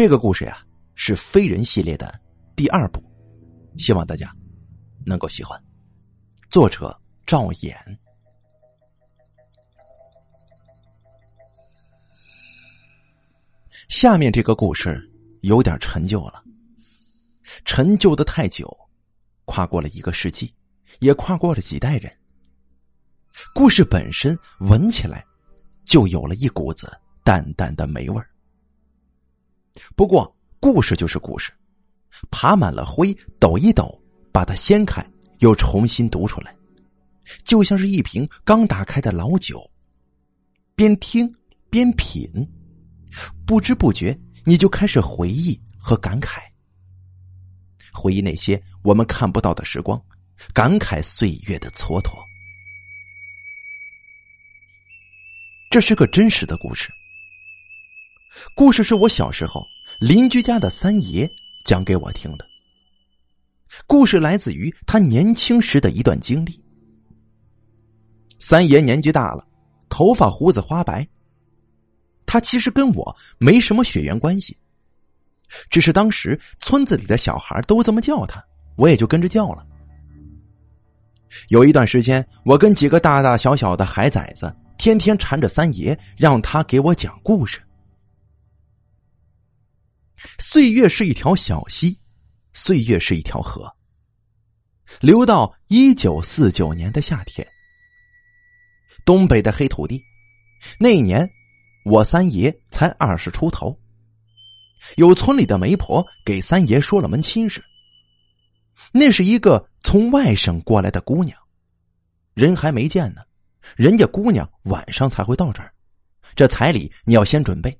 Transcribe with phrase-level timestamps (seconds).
[0.00, 0.64] 这个故事呀，
[0.94, 2.18] 是非人系列的
[2.56, 3.04] 第二部，
[3.76, 4.34] 希望大家
[5.04, 5.62] 能够喜欢。
[6.48, 7.76] 作者赵衍。
[13.90, 14.98] 下面这个故事
[15.42, 16.42] 有点陈旧了，
[17.66, 18.74] 陈旧的太久，
[19.44, 20.50] 跨过了一个世纪，
[21.00, 22.10] 也跨过了几代人。
[23.54, 25.22] 故事本身闻起来
[25.84, 26.90] 就有了一股子
[27.22, 28.29] 淡淡的霉味儿。
[29.96, 31.52] 不过，故事就是故事，
[32.30, 34.00] 爬满了灰，抖一抖，
[34.32, 35.04] 把它掀开，
[35.38, 36.54] 又重新读出来，
[37.44, 39.60] 就像是一瓶刚打开的老酒。
[40.74, 41.30] 边听
[41.68, 42.26] 边品，
[43.46, 46.38] 不知不觉你就开始回忆和感慨，
[47.92, 50.02] 回忆那些我们看不到的时光，
[50.54, 52.16] 感慨岁月的蹉跎。
[55.70, 56.90] 这是个真实的故事。
[58.54, 59.66] 故事是我小时候
[59.98, 61.30] 邻居家的三爷
[61.64, 62.46] 讲给我听的。
[63.86, 66.62] 故事来自于他年轻时的一段经历。
[68.38, 69.46] 三爷年纪大了，
[69.88, 71.06] 头发胡子花白。
[72.26, 74.56] 他其实跟我没什么血缘关系，
[75.68, 78.42] 只是当时村子里的小孩都这么叫他，
[78.76, 79.66] 我也就跟着叫了。
[81.48, 87.60] 有一段时间，我跟几个大大小小的孩崽子天天缠着三爷，让他给我讲故事。
[90.38, 91.98] 岁月是一条小溪，
[92.52, 93.70] 岁月是一条河。
[95.00, 97.46] 流到一九四九年的夏天，
[99.04, 100.02] 东北的黑土地，
[100.78, 101.30] 那一年
[101.84, 103.78] 我三爷才二十出头。
[104.96, 107.62] 有村里的媒婆给三爷说了门亲事，
[108.92, 111.38] 那是一个从外省过来的姑娘，
[112.34, 113.22] 人还没见呢，
[113.76, 115.72] 人家姑娘晚上才会到这儿，
[116.34, 117.79] 这彩礼你要先准备。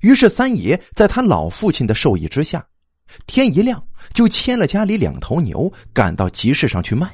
[0.00, 2.66] 于是，三爷在他老父亲的授意之下，
[3.26, 7.12] 天一亮就牵了家里两头牛，赶到集市上去卖。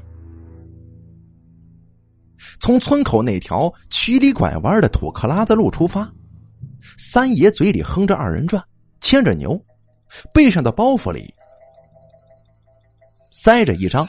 [2.60, 6.10] 从村口那条曲里拐弯的土克拉子路出发，
[6.98, 8.62] 三爷嘴里哼着二人转，
[9.00, 9.60] 牵着牛，
[10.32, 11.32] 背上的包袱里
[13.32, 14.06] 塞着一张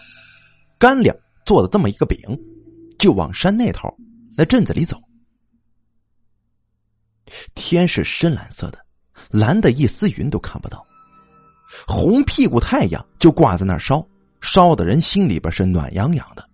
[0.77, 1.15] 干粮
[1.45, 2.17] 做的这么一个饼，
[2.97, 3.87] 就往山那头
[4.35, 4.97] 那镇子里走。
[7.55, 8.79] 天是深蓝色的，
[9.29, 10.85] 蓝的一丝云都看不到。
[11.87, 14.05] 红屁股太阳就挂在那儿烧，
[14.41, 16.47] 烧的人心里边是暖洋洋的。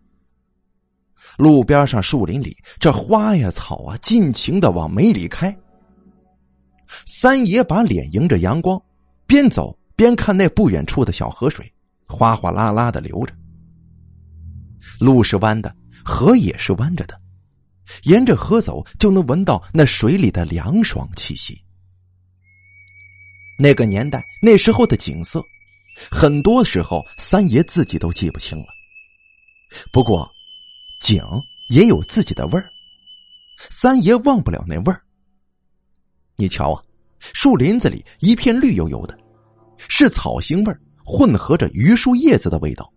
[1.37, 5.55] 路边上树林里，这花呀草啊，尽情的往梅里开。
[7.05, 8.81] 三爷把脸迎着阳光，
[9.25, 11.71] 边走边看那不远处的小河水，
[12.07, 13.33] 哗哗啦啦的流着。
[14.99, 17.19] 路是弯的，河也是弯着的。
[18.03, 21.59] 沿着河走，就能闻到那水里的凉爽气息。
[23.57, 25.43] 那个年代，那时候的景色，
[26.09, 28.67] 很多时候三爷自己都记不清了。
[29.91, 30.29] 不过，
[31.01, 31.21] 景
[31.69, 32.69] 也有自己的味儿，
[33.69, 35.01] 三爷忘不了那味儿。
[36.35, 36.83] 你瞧啊，
[37.19, 39.17] 树林子里一片绿油油的，
[39.77, 42.91] 是草腥味儿混合着榆树叶子的味道，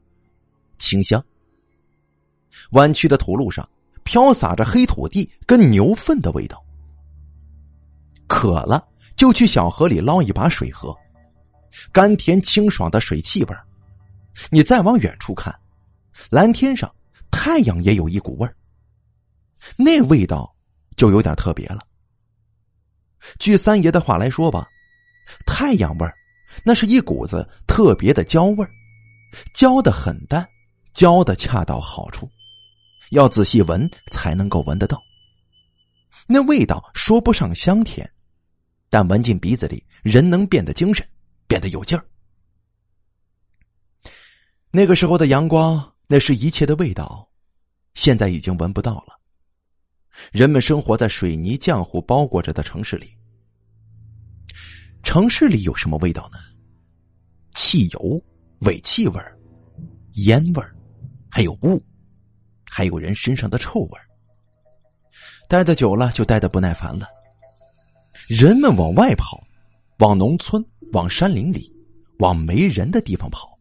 [0.79, 1.23] 清香。
[2.71, 3.69] 弯曲的土路上。
[4.05, 6.63] 飘洒着黑土地跟牛粪的味道。
[8.27, 10.97] 渴了就去小河里捞一把水喝，
[11.93, 13.63] 甘甜清爽的水汽味儿
[14.51, 15.55] 你再往远处看，
[16.31, 16.91] 蓝天上
[17.31, 18.57] 太阳也有一股味儿，
[19.77, 20.51] 那味道
[20.97, 21.81] 就有点特别了。
[23.39, 24.67] 据三爷的话来说吧，
[25.47, 26.15] 太阳味儿
[26.65, 28.71] 那是一股子特别的焦味儿，
[29.55, 30.47] 焦的很淡，
[30.93, 32.29] 焦的恰到好处。
[33.13, 34.99] 要仔细闻才能够闻得到，
[36.27, 38.11] 那味道说不上香甜，
[38.89, 41.07] 但闻进鼻子里，人能变得精神，
[41.47, 42.03] 变得有劲儿。
[44.71, 47.31] 那个时候的阳光，那是一切的味道，
[47.93, 49.21] 现在已经闻不到了。
[50.31, 53.15] 人们生活在水泥浆糊包裹着的城市里，
[55.03, 56.39] 城市里有什么味道呢？
[57.53, 58.25] 汽油、
[58.61, 59.21] 尾气味
[60.15, 60.65] 烟味
[61.31, 61.79] 还有雾。
[62.75, 63.99] 还有人身上的臭味
[65.47, 67.07] 待的久了就待的不耐烦了。
[68.27, 69.39] 人们往外跑，
[69.99, 70.65] 往农村、
[70.95, 71.71] 往山林里、
[72.21, 73.59] 往没人的地方跑。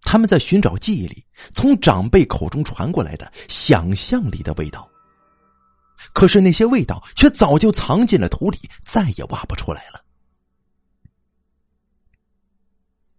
[0.00, 1.22] 他们在寻找记忆里
[1.54, 4.88] 从长辈口中传过来的想象里的味道，
[6.14, 10.02] 可是那些味道却早就藏进了土里，再也挖不出来了。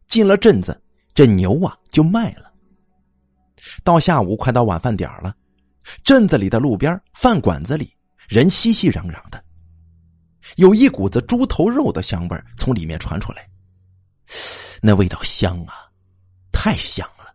[0.07, 0.81] 进了镇子，
[1.13, 2.51] 这牛啊就卖了。
[3.83, 5.36] 到下午，快到晚饭点了，
[6.04, 7.94] 镇子里的路边饭馆子里
[8.27, 9.44] 人熙熙攘攘的，
[10.56, 13.48] 有一股子猪头肉的香味从里面传出来，
[14.81, 15.89] 那味道香啊，
[16.51, 17.33] 太香了，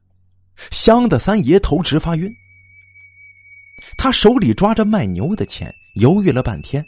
[0.71, 2.31] 香的三爷头直发晕。
[3.97, 6.85] 他手里抓着卖牛的钱，犹豫了半天，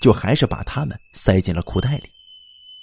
[0.00, 2.08] 就还是把它们塞进了裤袋里，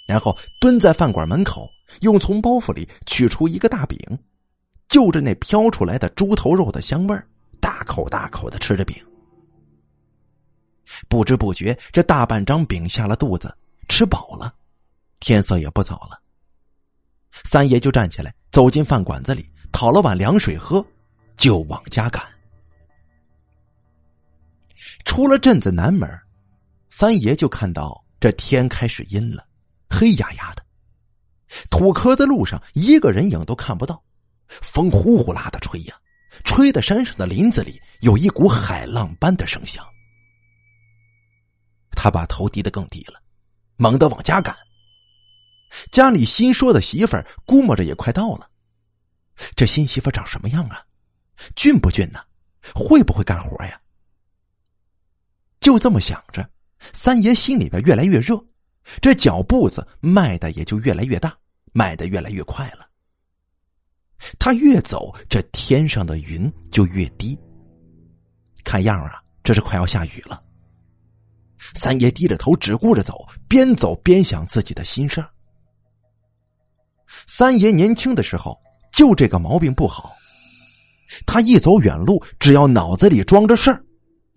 [0.07, 1.69] 然后蹲在饭馆门口，
[2.01, 3.98] 用从包袱里取出一个大饼，
[4.87, 7.19] 就着那飘出来的猪头肉的香味
[7.59, 8.95] 大口大口的吃着饼。
[11.09, 13.53] 不知不觉，这大半张饼下了肚子，
[13.87, 14.53] 吃饱了，
[15.19, 16.21] 天色也不早了。
[17.31, 20.85] 三爷就站起来，走进饭馆子里，讨了碗凉水喝，
[21.35, 22.23] 就往家赶。
[25.03, 26.09] 出了镇子南门，
[26.89, 29.45] 三爷就看到这天开始阴了，
[29.89, 30.63] 黑压压的，
[31.69, 34.01] 土壳子路上一个人影都看不到，
[34.61, 35.95] 风呼呼啦的吹呀，
[36.43, 39.85] 吹的山上的林子里有一股海浪般的声响。
[41.91, 43.21] 他把头低得更低了，
[43.77, 44.55] 猛地往家赶。
[45.91, 48.49] 家里新说的媳妇儿估摸着也快到了，
[49.55, 50.85] 这新媳妇长什么样啊？
[51.55, 52.19] 俊不俊呢？
[52.73, 53.79] 会不会干活呀？
[55.59, 56.47] 就这么想着，
[56.93, 58.41] 三爷心里边越来越热，
[59.01, 61.35] 这脚步子迈的也就越来越大，
[61.73, 62.87] 迈的越来越快了。
[64.39, 67.38] 他越走，这天上的云就越低，
[68.63, 70.41] 看样啊，这是快要下雨了。
[71.57, 75.29] 三爷低着头，只顾着走，边走边想自己的心事儿
[77.27, 78.59] 三爷年轻的时候
[78.91, 80.13] 就这个毛病不好，
[81.25, 83.83] 他一走远路，只要脑子里装着事儿。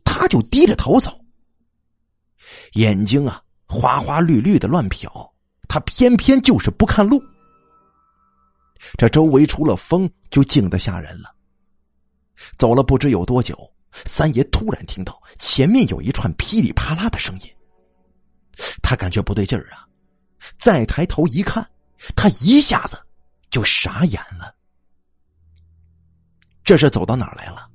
[0.04, 1.20] 他就低着头走，
[2.72, 5.08] 眼睛啊花花绿绿的乱瞟，
[5.68, 7.22] 他偏偏就是不看路。
[8.96, 11.34] 这周围除了风，就静得吓人了。
[12.56, 13.56] 走了不知有多久，
[14.04, 17.46] 三爷突然听到前面有一串噼里啪啦的声音，
[18.82, 19.86] 他感觉不对劲儿啊，
[20.56, 21.68] 再抬头一看，
[22.14, 22.98] 他一下子
[23.50, 24.54] 就傻眼了。
[26.62, 27.68] 这是走到哪儿来了？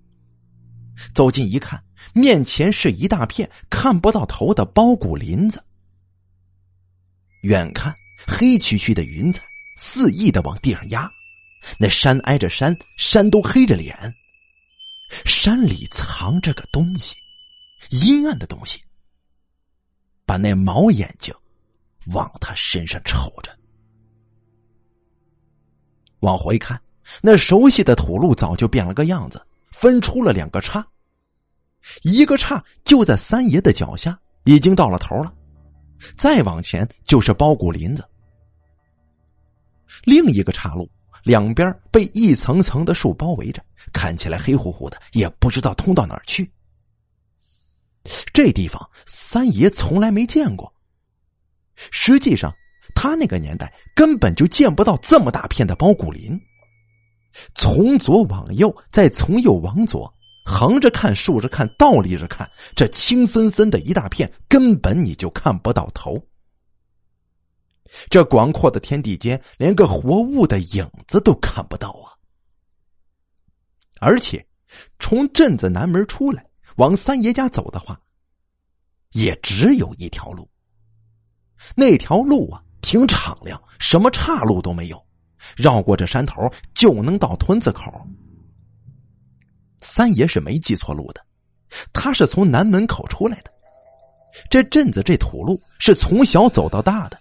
[1.13, 1.83] 走近一看。
[2.13, 5.63] 面前是一大片看不到头的包谷林子，
[7.41, 7.95] 远看
[8.27, 9.41] 黑黢黢的云彩
[9.75, 11.11] 肆意的往地上压，
[11.77, 14.15] 那山挨着山，山都黑着脸。
[15.25, 17.15] 山里藏着个东西，
[17.89, 18.81] 阴暗的东西，
[20.25, 21.33] 把那毛眼睛
[22.07, 23.55] 往他身上瞅着。
[26.21, 26.81] 往回看，
[27.21, 30.85] 那熟悉的土路早就变了个样子，分出了两个叉。
[32.01, 35.33] 一个岔就在三爷的脚下，已经到了头了。
[36.17, 38.03] 再往前就是包谷林子。
[40.03, 40.89] 另一个岔路
[41.23, 46.51] 两边被一层层的树包围着，看起来黑乎乎的，也不知道通到哪儿去。
[48.33, 50.73] 这地方三爷从来没见过。
[51.91, 52.53] 实际上，
[52.93, 56.39] 他那个年代根本就见不到这么大片的包谷林。
[57.55, 60.13] 从左往右，再从右往左。
[60.45, 66.21] 横着看，竖着看，倒立着看，这青森森的一大片，根本你就看不到头。
[68.09, 72.11] 这广阔的天地间，连个活物的影子都看不到啊！
[73.99, 74.45] 而且，
[74.99, 76.45] 从镇子南门出来，
[76.77, 77.99] 往三爷家走的话，
[79.11, 80.49] 也只有一条路。
[81.75, 85.05] 那条路啊，挺敞亮，什么岔路都没有，
[85.55, 87.91] 绕过这山头就能到屯子口。
[89.81, 91.25] 三爷是没记错路的，
[91.93, 93.53] 他是从南门口出来的。
[94.49, 97.19] 这镇子这土路是从小走到大的，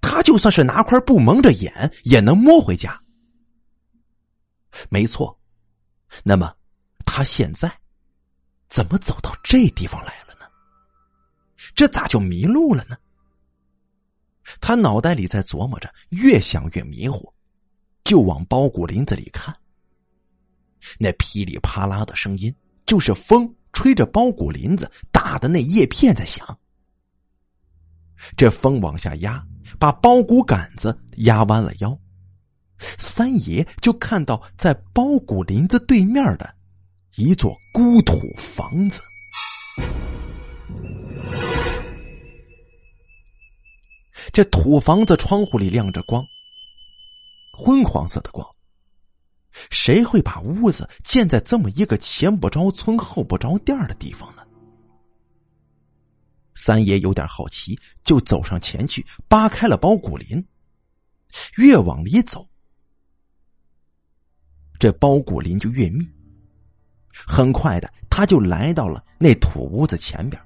[0.00, 3.00] 他就算是拿块布蒙着眼，也能摸回家。
[4.88, 5.38] 没错，
[6.22, 6.54] 那么
[7.04, 7.72] 他现在
[8.68, 10.46] 怎么走到这地方来了呢？
[11.74, 12.96] 这咋就迷路了呢？
[14.60, 17.32] 他脑袋里在琢磨着，越想越迷糊，
[18.04, 19.56] 就往包谷林子里看。
[20.98, 22.54] 那噼里啪啦的声音，
[22.86, 26.58] 就是风吹着包谷林子打的那叶片在响。
[28.36, 29.44] 这风往下压，
[29.78, 31.98] 把包谷杆子压弯了腰。
[32.78, 36.54] 三爷就看到在包谷林子对面的
[37.16, 39.00] 一座孤土房子。
[44.32, 46.24] 这土房子窗户里亮着光，
[47.52, 48.46] 昏黄色的光。
[49.70, 54.39] 谁会把屋子建在这么一个前不着村后不着店的地方呢？
[56.54, 60.44] 三爷有点好奇，就走上前去扒开了包谷林。
[61.56, 62.46] 越往里走，
[64.78, 66.04] 这包谷林就越密。
[67.12, 70.40] 很快的，他就来到了那土屋子前边。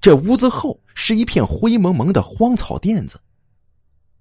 [0.00, 3.20] 这屋子后是一片灰蒙蒙的荒草垫子，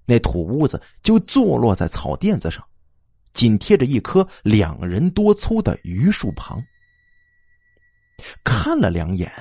[0.05, 2.63] 那土屋子就坐落在草垫子上，
[3.33, 6.63] 紧贴着一棵两人多粗的榆树旁。
[8.43, 9.31] 看了两眼，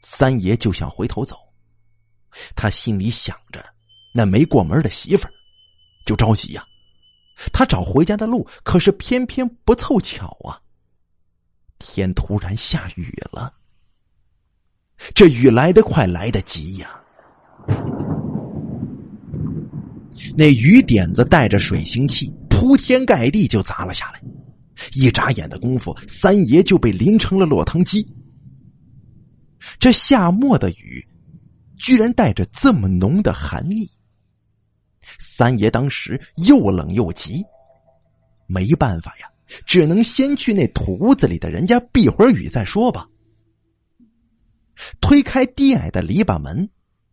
[0.00, 1.36] 三爷就想回头走，
[2.54, 3.64] 他心里想着
[4.14, 5.32] 那没过门的媳妇儿，
[6.06, 6.64] 就着急呀。
[7.52, 10.60] 他找回家的路，可是偏偏不凑巧啊！
[11.78, 13.54] 天突然下雨了，
[15.14, 17.00] 这雨来得快，来得急呀！
[20.36, 24.20] 那雨点子带着水星气，铺天盖地就砸了下来。
[24.94, 28.04] 一眨眼的功夫，三爷就被淋成了落汤鸡。
[29.78, 31.06] 这夏末的雨，
[31.76, 33.90] 居然带着这么浓的寒意。
[35.18, 37.42] 三爷当时又冷又急，
[38.46, 39.30] 没办法呀，
[39.64, 43.08] 只能先去那土屋子里的人家避会儿雨再说吧。
[45.00, 46.68] 推开低矮的篱笆门，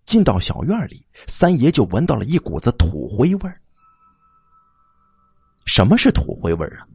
[0.06, 3.60] 进到小院里，三爷就闻到了一股子土灰味儿。
[5.66, 6.88] 什么是土灰味儿啊？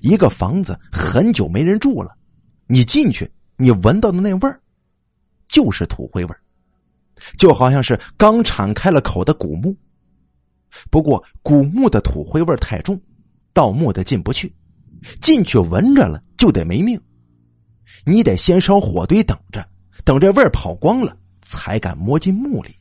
[0.00, 2.16] 一个房子很久没人住了，
[2.66, 4.60] 你进去，你闻到的那味儿，
[5.46, 6.40] 就是土灰味儿。
[7.38, 9.76] 就好像是刚敞开了口的古墓，
[10.90, 13.00] 不过古墓的土灰味太重，
[13.52, 14.52] 盗墓的进不去，
[15.20, 17.00] 进去闻着了就得没命。
[18.04, 19.66] 你得先烧火堆等着，
[20.04, 22.74] 等这味儿跑光了，才敢摸进墓里。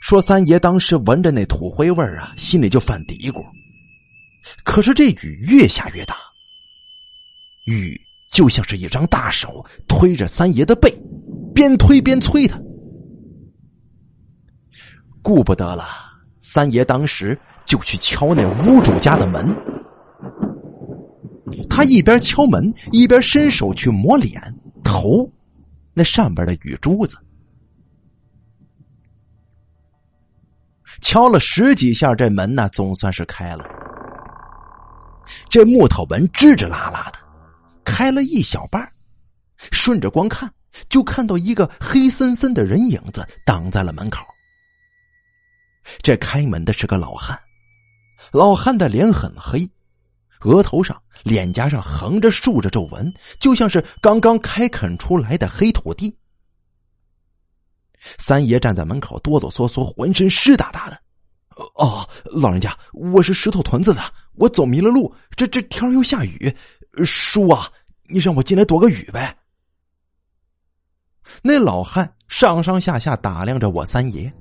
[0.00, 3.42] 说三爷当时闻着那土灰味儿啊，心里就犯嘀咕。
[4.64, 6.16] 可是这雨越下越大，
[7.66, 7.98] 雨
[8.34, 10.92] 就像是一张大手推着三爷的背。
[11.54, 12.60] 边推边催他，
[15.22, 15.84] 顾不得了。
[16.40, 19.56] 三爷当时就去敲那屋主家的门。
[21.70, 24.42] 他一边敲门，一边伸手去摸脸、
[24.82, 25.30] 头，
[25.92, 27.16] 那上边的雨珠子。
[31.00, 33.64] 敲了十几下，这门呢总算是开了。
[35.48, 37.18] 这木头门吱吱啦啦的，
[37.84, 38.92] 开了一小半，
[39.70, 40.52] 顺着光看。
[40.88, 44.26] 就看到一个黑森森的人影子挡在了门口。
[46.02, 47.38] 这开门的是个老汉，
[48.32, 49.70] 老汉的脸很黑，
[50.40, 56.12] 额头上、脸颊上横着竖着皱纹，就像是刚刚开垦出来的黑土地。
[58.18, 61.00] 三爷站在门口哆哆嗦嗦，浑身湿哒哒的。
[61.76, 64.02] 哦，老人家，我是石头屯子的，
[64.34, 66.52] 我走迷了路，这这天又下雨，
[67.04, 67.70] 叔啊，
[68.08, 69.36] 你让我进来躲个雨呗。
[71.42, 74.32] 那老汉上上下下打量着我三爷，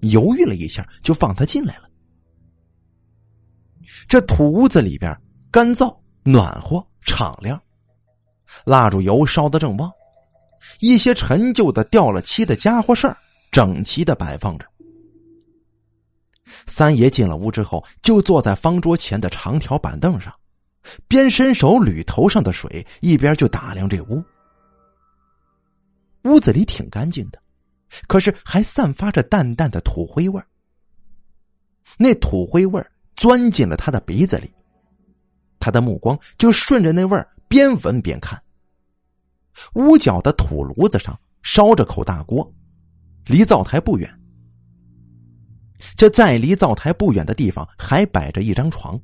[0.00, 1.88] 犹豫了一下，就放他进来了。
[4.08, 5.16] 这土屋子里边
[5.50, 7.60] 干燥、暖和、敞亮，
[8.64, 9.92] 蜡烛油烧得正旺，
[10.80, 13.16] 一些陈旧的、掉了漆的家伙事儿
[13.52, 14.66] 整齐的摆放着。
[16.66, 20.34] 三爷进了屋之后，就坐在方桌前的长条板凳上，
[21.08, 24.22] 边伸手捋头上的水，一边就打量这屋。
[26.24, 27.38] 屋子里挺干净的，
[28.06, 30.46] 可是还散发着淡淡的土灰味儿
[31.98, 34.50] 那土灰味儿钻进了他的鼻子里，
[35.60, 38.42] 他的目光就顺着那味儿边闻边看。
[39.74, 42.52] 屋角的土炉子上烧着口大锅，
[43.26, 44.10] 离灶台不远。
[45.96, 48.98] 这再离灶台不远的地方还摆着一张床，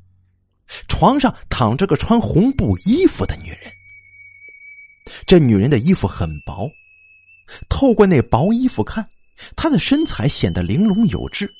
[0.89, 3.59] 床上躺着个穿红布衣服的女人。
[5.27, 6.71] 这女人的衣服很薄。
[7.69, 9.09] 透过那薄衣服看，
[9.57, 11.53] 她的身材显得玲珑有致，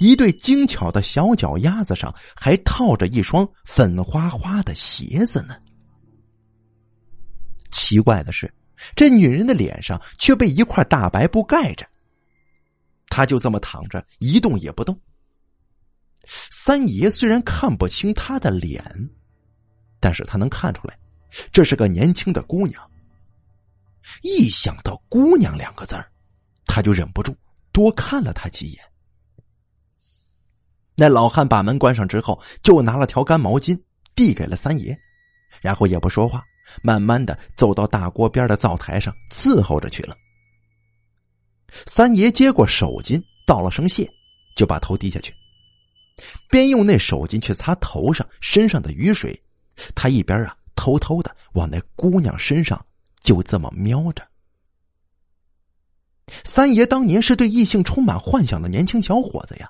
[0.00, 5.56] 一对精巧的小脚丫子上还套着一双粉花花的鞋子呢。
[7.70, 8.52] 奇怪的是，
[8.96, 11.86] 这女人的脸上却被一块大白布盖着，
[13.06, 14.98] 她就这么躺着，一动也不动。
[16.50, 18.82] 三爷虽然看不清她的脸，
[20.00, 20.98] 但是他能看出来，
[21.52, 22.90] 这是个年轻的姑娘。
[24.22, 26.10] 一想到“姑娘”两个字儿，
[26.64, 27.36] 他就忍不住
[27.72, 28.82] 多看了她几眼。
[30.94, 33.78] 那老汉把门关上之后，就拿了条干毛巾
[34.14, 34.98] 递给了三爷，
[35.60, 36.42] 然后也不说话，
[36.82, 40.16] 慢慢的走到大锅边的灶台上伺候着去了。
[41.86, 44.08] 三爷接过手巾，道了声谢，
[44.56, 45.34] 就把头低下去，
[46.50, 49.40] 边用那手巾去擦头上、身上的雨水，
[49.94, 52.84] 他一边啊偷偷的往那姑娘身上。
[53.20, 54.26] 就这么瞄着，
[56.44, 59.68] 三爷当年是对异性充满幻想的年轻小伙子呀。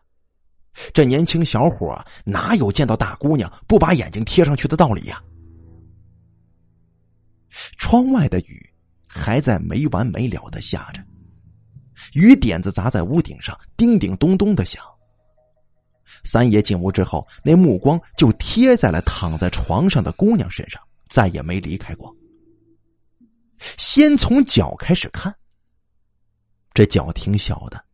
[0.92, 5.20] 这年轻小伙哪有见到大姑娘不把眼睛贴上去的道理呀？
[7.78, 8.70] 窗外的雨
[9.06, 11.02] 还在没完没了的下着，
[12.12, 14.80] 雨点子砸在屋顶上，叮叮咚咚的响。
[16.24, 22.14] 三爷进屋之后，那目光就贴在了躺在床上的姑娘身上，再也没离开过。
[23.76, 25.34] 先从脚开始看，
[26.74, 27.84] 这脚挺小的。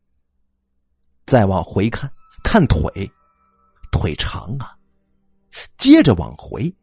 [1.27, 2.11] 再往回看，
[2.43, 3.11] 看腿，
[3.91, 4.77] 腿长啊。
[5.79, 6.75] 接着往回，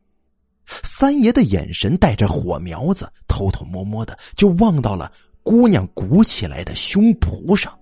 [0.66, 5.12] 三爷的眼神带着火苗子，偷偷摸摸的就望到了
[5.44, 7.78] 姑娘鼓起来的胸脯上，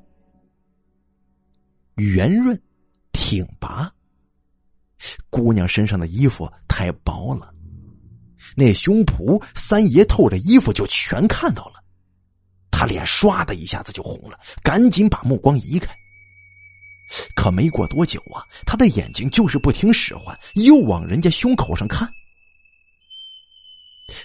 [1.96, 2.62] 圆润。
[3.19, 3.91] 挺拔，
[5.29, 7.53] 姑娘身上的衣服太薄了，
[8.55, 11.83] 那胸脯三爷透着衣服就全看到了，
[12.71, 15.93] 他脸唰的一下子就红了，赶紧把目光移开。
[17.35, 22.09] 可没过多久啊，他的眼睛就是不听使唤，又往人家胸口上看。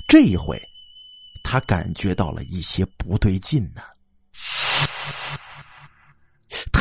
[0.06, 0.56] 这一回，
[1.42, 3.82] 他感觉到了一些不对劲呢。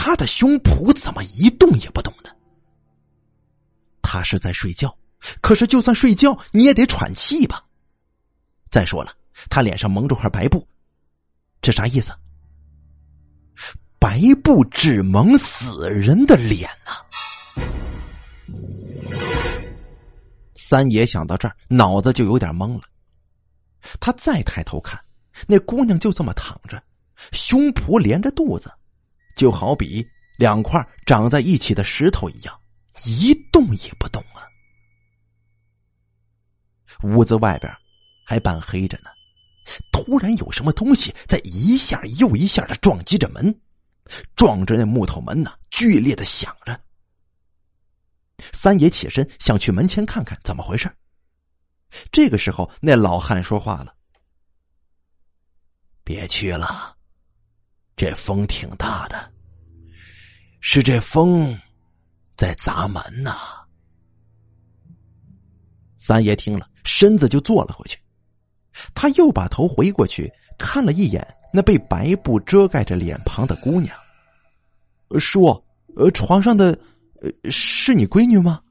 [0.06, 2.30] 他的胸脯怎么一动也不动呢？
[4.02, 4.94] 他是在睡觉，
[5.40, 7.64] 可是就算睡觉你也得喘气吧。
[8.70, 9.16] 再说了，
[9.50, 10.68] 他脸上蒙着块白布，
[11.62, 12.12] 这啥意思？
[13.98, 16.92] 白布只蒙死人的脸呐！
[20.54, 22.82] 三爷想到这儿，脑子就有点懵了。
[24.02, 25.02] 他再抬头看，
[25.48, 26.84] 那姑娘就这么躺着，
[27.32, 28.70] 胸脯连着肚子。
[29.36, 30.06] 就好比
[30.38, 32.60] 两块长在一起的石头一样，
[33.06, 34.48] 一动也不动啊！
[37.04, 37.72] 屋子外边
[38.26, 39.10] 还半黑着呢，
[39.92, 43.54] 突然有什么东西在一下又一下的撞击着门，
[44.36, 46.80] 撞着那木头门呢，剧烈的响着。
[48.52, 50.90] 三爷起身想去门前看看怎么回事。
[52.12, 53.94] 这个时候，那老汉说话了
[56.04, 56.98] ：“别去了。”
[57.96, 59.32] 这风挺大的，
[60.62, 61.60] 是这风
[62.36, 63.38] 在砸门呐。
[65.98, 67.98] 三爷听了，身子就坐了回去。
[68.94, 73.96] 他又把头回过去看了一眼那被白布遮盖着脸庞的姑娘。
[75.20, 75.46] 叔，
[75.96, 76.78] 呃，床上的，
[77.22, 78.62] 呃，是你闺女吗？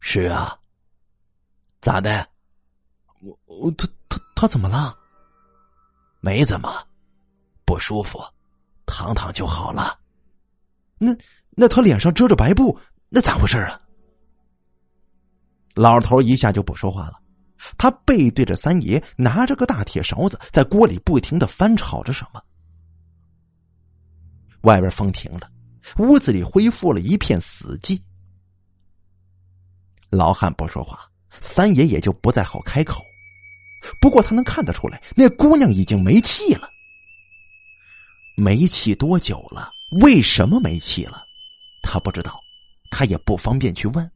[0.00, 0.58] 是啊。
[1.82, 2.26] 咋的？
[3.20, 4.98] 我我他他他怎么了？
[6.20, 6.88] 没怎么。
[7.70, 8.20] 不舒服，
[8.84, 9.96] 躺躺就好了。
[10.98, 11.16] 那
[11.50, 12.76] 那他脸上遮着白布，
[13.08, 13.80] 那咋回事啊？
[15.74, 17.22] 老头一下就不说话了，
[17.78, 22.42] 他背对着三爷，拿着个大铁勺子，在锅里不停的翻炒着什么。
[24.62, 25.48] 外边风停了，
[25.98, 28.02] 屋子里恢复了一片死寂。
[30.10, 31.08] 老汉不说话，
[31.40, 33.00] 三爷也就不再好开口。
[34.00, 36.68] 不过他能看得出来，那姑娘已经没气了。
[38.40, 39.70] 没气多久了？
[40.00, 41.22] 为什么没气了？
[41.82, 42.40] 他不知道，
[42.90, 44.10] 他也不方便去问。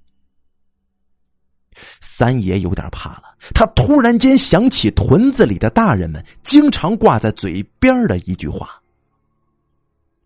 [2.01, 8.81] 三爷有点怕了，他突然间想起屯子里的大人们经常挂在嘴边的一句话：“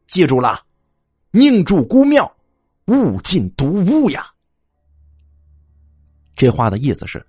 [0.07, 0.63] 记住了，
[1.33, 2.31] 宁住孤庙，
[2.85, 4.31] 勿进独屋呀。”
[6.37, 7.27] 这话的意思是，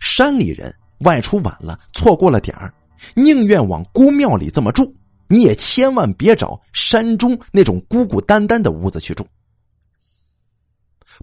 [0.00, 2.72] 山里人外出晚了，错过了点儿，
[3.14, 4.94] 宁愿往孤庙里这么住。
[5.28, 9.26] 你也千万别找山中那种孤孤单单的屋子去住。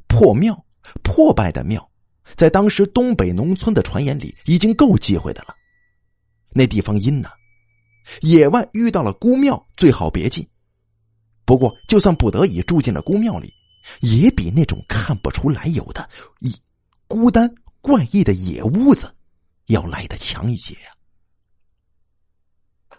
[0.08, 0.65] 破庙、
[1.04, 1.89] 破败的庙，
[2.36, 5.56] 在当时东北农村的传言里已经够忌讳的了。
[6.52, 7.30] 那地方阴呐，
[8.22, 10.48] 野外遇到了孤庙，最好别进。
[11.44, 13.54] 不过，就算不得已住进了孤庙里，
[14.02, 16.56] 也比那种看不出来有的、一
[17.08, 19.13] 孤单怪异的野屋子
[19.68, 20.94] 要来的强一些呀。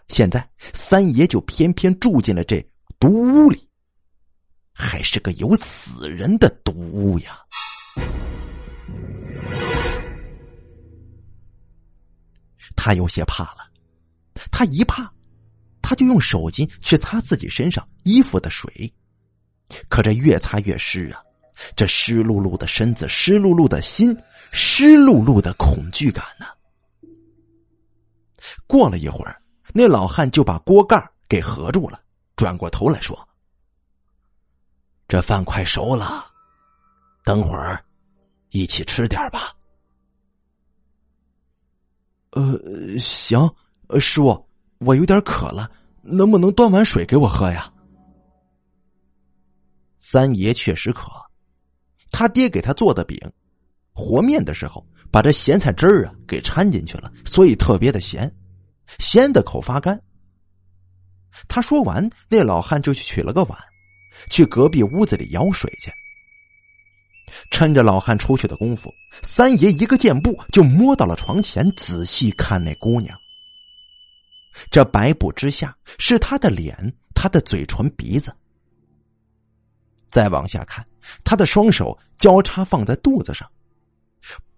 [0.07, 2.65] 现在三爷就偏偏住进了这
[2.99, 3.67] 毒屋里，
[4.73, 7.39] 还是个有死人的毒屋呀！
[12.75, 13.69] 他有些怕了，
[14.49, 15.11] 他一怕，
[15.81, 18.93] 他就用手巾去擦自己身上衣服的水，
[19.89, 21.21] 可这越擦越湿啊！
[21.75, 24.15] 这湿漉漉的身子，湿漉漉的心，
[24.53, 26.45] 湿漉漉的恐惧感呢。
[28.67, 29.41] 过了一会儿。
[29.77, 32.01] 那老汉就把锅盖给合住了，
[32.35, 33.15] 转过头来说
[35.07, 36.25] ：“这饭快熟了，
[37.23, 37.85] 等会儿
[38.49, 39.53] 一起吃点吧。”
[42.33, 43.47] 呃，行，
[43.99, 45.69] 师傅，我有点渴了，
[46.01, 47.71] 能不能端碗水给我喝呀？
[49.99, 51.11] 三爷确实渴，
[52.09, 53.15] 他爹给他做的饼
[53.93, 58.35] 和面的时候，把这咸菜汁儿啊给掺进去了，所以特别的咸，
[58.99, 60.01] 咸的口发干。
[61.47, 63.59] 他说完，那老汉就去取了个碗，
[64.29, 65.91] 去隔壁屋子里舀水去。
[67.51, 73.15] 趁着老汉出去的功夫，三爷一个箭步就摸到了床前，仔细看那姑娘。
[74.71, 76.75] 这白布之下是她的脸，
[77.13, 78.33] 她的嘴唇、鼻子。
[80.09, 80.83] 再往下看，
[81.23, 83.47] 她的双手交叉放在肚子上，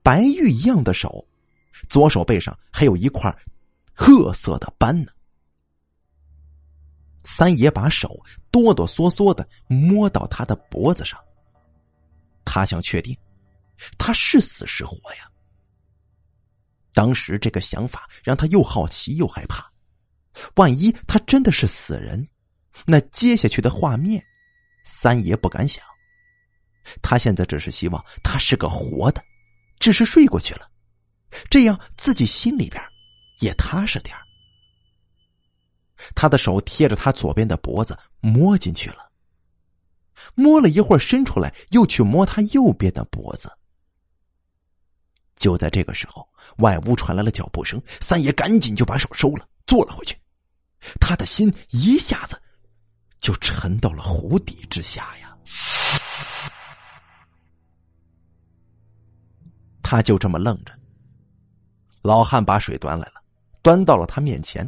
[0.03, 1.27] 白玉一样的手，
[1.89, 3.35] 左手背上还有一块
[3.99, 5.11] 褐色的斑呢。
[7.25, 8.17] 三爷把手
[8.49, 11.19] 哆哆嗦嗦的摸到他的脖子上。
[12.45, 13.15] 他想确定，
[13.97, 15.29] 他是死是活呀？
[16.93, 19.69] 当时这个想法让他又好奇又害怕。
[20.55, 22.25] 万一他真的是死人，
[22.85, 24.23] 那接下去的画面，
[24.85, 25.83] 三爷不敢想。
[27.01, 29.21] 他现在只是希望他是个活的，
[29.77, 30.71] 只是睡过去了，
[31.49, 32.81] 这样自己心里边
[33.39, 34.15] 也踏实点
[36.15, 39.09] 他的手贴着他左边的脖子摸进去了。
[40.35, 43.51] 摸了一会儿，伸出来，又去摸他右边的脖子。
[45.35, 50.17] 就在这个时候，外屋传来了脚步声，三爷赶紧就把手收了，坐了回去。
[50.99, 52.41] 他的心一下子
[53.19, 55.37] 就沉到了湖底之下呀！
[59.81, 60.77] 他就这么愣着。
[62.01, 63.18] 老汉把水端来了，
[63.69, 64.67] 端到了他面前。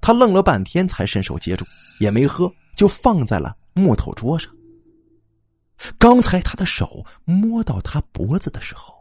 [0.00, 1.64] 他愣了半天，才伸手接住，
[1.98, 3.56] 也没喝，就放在了。
[3.74, 4.54] 木头桌上，
[5.98, 8.94] 刚才他的手摸到他脖子的时候，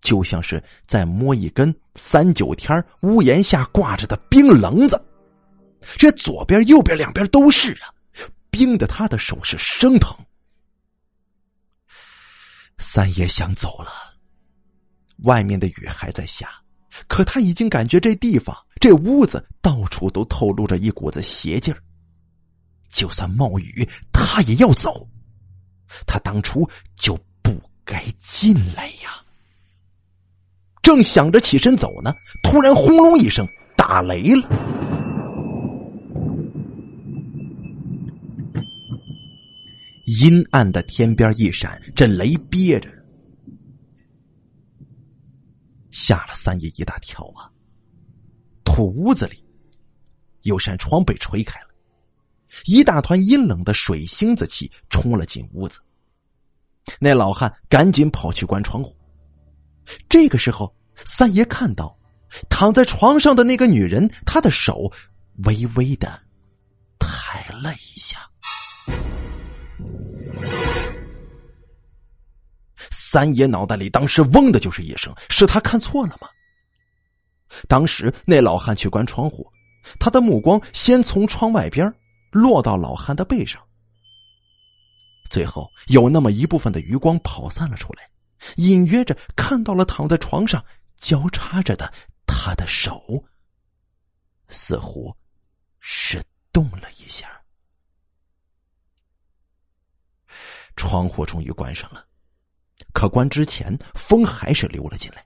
[0.00, 5.00] 就像是在摸一根三九天屋檐下挂着的冰棱子，
[5.96, 7.94] 这左边右边两边都是啊，
[8.50, 10.16] 冰的他的手是生疼。
[12.78, 13.92] 三爷想走了，
[15.18, 16.59] 外面的雨还在下，
[17.06, 21.80] 可他已经感觉这地方这屋子到处都透露着一股子邪劲儿。
[22.88, 25.08] 就算冒雨，他也要走。
[26.06, 27.52] 他当初就不
[27.84, 29.22] 该进来呀！
[30.82, 34.48] 正想着起身走呢，突然轰隆一声，打雷了。
[40.06, 42.88] 阴暗的天边一闪，这雷憋着，
[45.90, 47.50] 吓了三爷一大跳啊！
[48.64, 49.44] 土屋子里
[50.42, 51.66] 有扇窗被吹开了。
[52.64, 55.78] 一大团阴冷的水星子气冲了进屋子，
[56.98, 58.96] 那老汉赶紧跑去关窗户。
[60.08, 60.74] 这个时候，
[61.04, 61.96] 三爷看到
[62.48, 64.92] 躺在床上的那个女人，她的手
[65.44, 66.20] 微微的
[66.98, 68.18] 抬了一下。
[73.10, 76.28] 三爷脑袋里当时嗡的就是一声，是他看错了吗？
[77.66, 79.50] 当时那老汉去关窗户，
[79.98, 81.92] 他的目光先从窗外边。
[82.30, 83.60] 落到老汉的背上，
[85.28, 88.08] 最后有那么一部分的余光跑散了出来，
[88.54, 91.92] 隐约着看到了躺在床上交叉着的
[92.28, 93.02] 他的手，
[94.46, 95.12] 似乎
[95.80, 97.42] 是动了一下。
[100.76, 102.06] 窗户终于关上了，
[103.00, 105.24] 可关之前风还是溜了进来，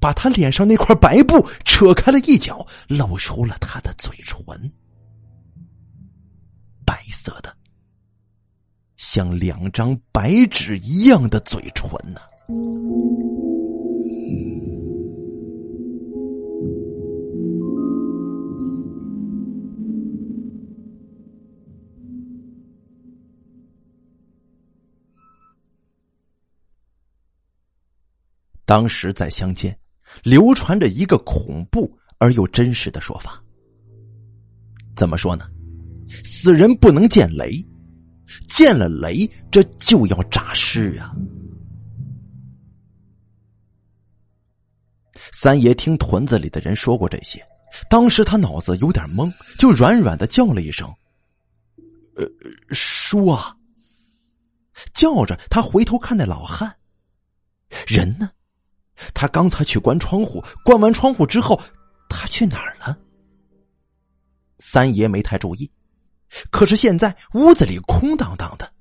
[0.00, 4.42] 把他脸上那块白布扯开了一角，露出了他的嘴唇。
[6.86, 7.54] 白色的，
[8.96, 12.22] 像两张白纸一样的嘴唇呢。
[28.72, 29.78] 当时在乡间，
[30.22, 33.38] 流传着一个恐怖而又真实的说法。
[34.96, 35.46] 怎么说呢？
[36.24, 37.62] 死人不能见雷，
[38.48, 41.14] 见了雷这就要诈尸啊！
[45.32, 47.46] 三爷听屯子里的人说过这些，
[47.90, 50.90] 当时他脑子有点懵，就软软的叫了一声
[52.16, 52.26] ：“呃，
[52.70, 53.54] 叔啊！”
[54.94, 56.74] 叫着，他回头看那老汉，
[57.86, 58.30] 人呢？
[59.14, 61.60] 他刚才去关窗户，关完窗户之后，
[62.08, 62.98] 他去哪儿了？
[64.58, 65.70] 三爷没太注意。
[66.50, 68.72] 可是现在屋子里空荡荡的，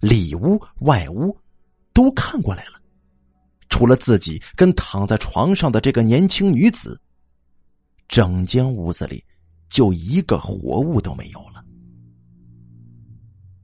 [0.00, 1.36] 里屋外屋
[1.92, 2.80] 都看过来了，
[3.68, 7.00] 除了自己跟躺在床上的这个年轻女子，
[8.06, 9.24] 整间屋子里
[9.68, 11.64] 就一个活物都没有了。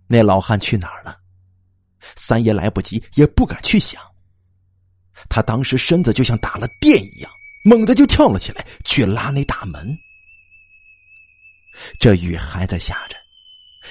[0.09, 1.17] 那老汉去哪儿了？
[2.17, 4.03] 三爷来不及，也不敢去想。
[5.29, 7.31] 他当时身子就像打了电一样，
[7.63, 9.97] 猛地就跳了起来，去拉那大门。
[11.99, 13.17] 这雨还在下着，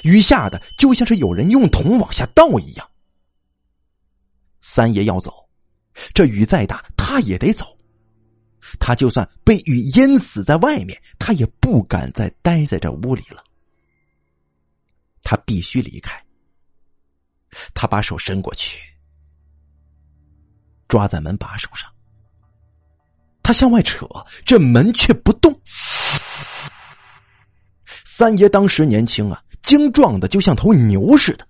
[0.04, 2.90] 雨下的就像是有人用桶往下倒一样。
[4.62, 5.34] 三爷要走，
[6.14, 7.78] 这雨再大他也得走。
[8.78, 13.44] 他就算被雨淹死在外面，他也不敢再待在这屋里了。
[15.24, 16.24] 他必须离开。
[17.74, 18.78] 他把手伸过去，
[20.90, 21.90] 抓在门把手上。
[23.42, 24.06] 他向外扯，
[24.46, 25.58] 这门却不动。
[28.04, 31.48] 三爷当时年轻啊，精壮的就像头牛似的，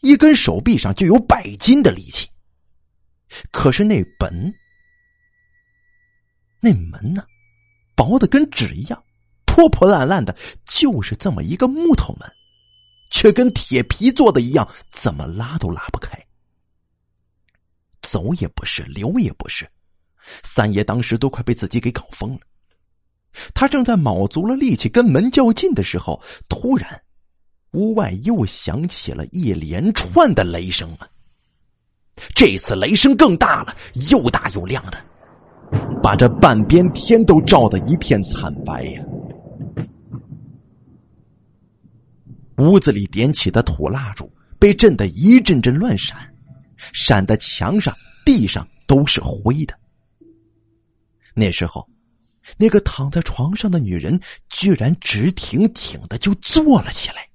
[0.00, 2.28] 一根手臂上就有百斤的力气。
[3.50, 4.52] 可是那本
[6.60, 7.24] 那门呢，
[7.94, 9.02] 薄的跟纸一样，
[9.44, 12.28] 破破烂烂的，就是这么一个木头门，
[13.10, 16.23] 却跟铁皮做的一样，怎么拉都拉不开。
[18.14, 19.68] 走也不是，留也不是，
[20.44, 22.38] 三爷当时都快被自己给搞疯了。
[23.52, 27.02] 他正在卯足了力气跟门较劲的时候，突然，
[27.72, 31.08] 屋外又响起了一连串的雷声啊！
[32.36, 33.76] 这次雷声更大了，
[34.12, 35.04] 又大又亮的，
[36.00, 39.02] 把这半边天都照得一片惨白呀！
[42.58, 46.32] 屋子里点起的土蜡烛被震得一阵阵乱闪，
[46.92, 49.78] 闪的墙上、地上都是灰的。
[51.34, 51.88] 那时候。
[52.58, 57.26] 那个躺在床上的女人居然直挺挺的就坐了起来，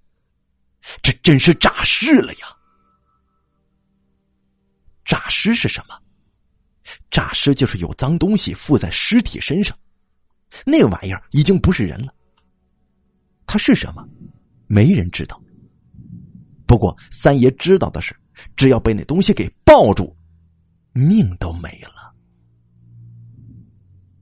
[1.02, 2.56] 这真是诈尸了呀！
[5.04, 5.99] 诈尸是什么？
[7.10, 9.75] 诈尸就是有脏东西附在尸体身上，
[10.63, 12.13] 那玩意儿已经不是人了。
[13.47, 14.08] 它是什么？
[14.67, 15.41] 没人知道。
[16.67, 18.15] 不过三爷知道的是，
[18.59, 20.13] 只要被那东西给抱住，
[20.91, 22.13] 命都没了。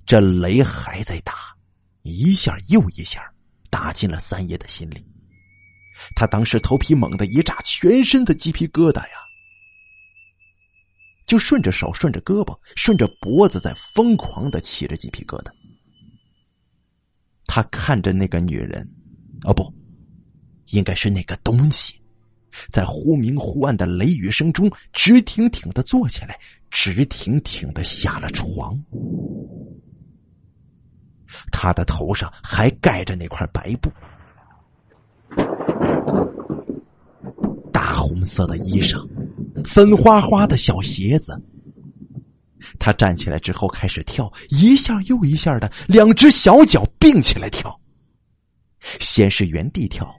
[0.06, 1.34] 这雷还在打，
[2.04, 3.34] 一下又一下，
[3.72, 5.04] 打进了三爷的心里。
[6.16, 9.16] 他当时头皮猛地一炸，全身的鸡皮疙瘩呀，
[11.26, 15.50] 就顺着手、顺着胳膊、顺着脖子在疯狂的起着鸡皮疙瘩。
[17.48, 18.88] 他看着那个女人，
[19.46, 19.74] 哦不，
[20.68, 22.00] 应该是那个东西，
[22.70, 26.40] 在忽明忽暗的雷雨声中，直挺挺的坐起来，
[26.70, 28.78] 直挺挺的下了床。
[31.52, 33.92] 他的头上还盖着那块白布，
[37.72, 39.06] 大红色的衣裳，
[39.66, 41.40] 粉花花的小鞋子。
[42.80, 47.78] 他站起来之后开始跳，一下又一下的，两只小脚并起来跳。
[48.80, 50.10] 先是原地跳，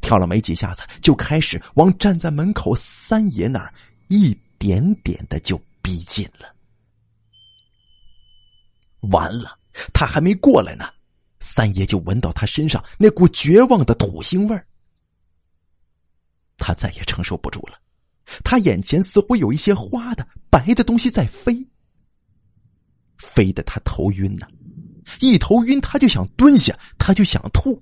[0.00, 3.72] 跳了没几下子，就开始往站在门口三爷那儿
[4.08, 6.54] 一点点的就逼近了。
[9.10, 9.56] 完了。
[9.94, 10.92] 他还没过来呢，
[11.38, 14.66] 三爷就闻到他身上那股绝望的土腥味儿。
[16.56, 17.78] 他再也承受不住了，
[18.42, 21.64] 他眼前似乎有一些花的白的东西在飞，
[23.18, 24.48] 飞得他头晕呢，
[25.20, 27.80] 一头晕他就想蹲下，他就想吐。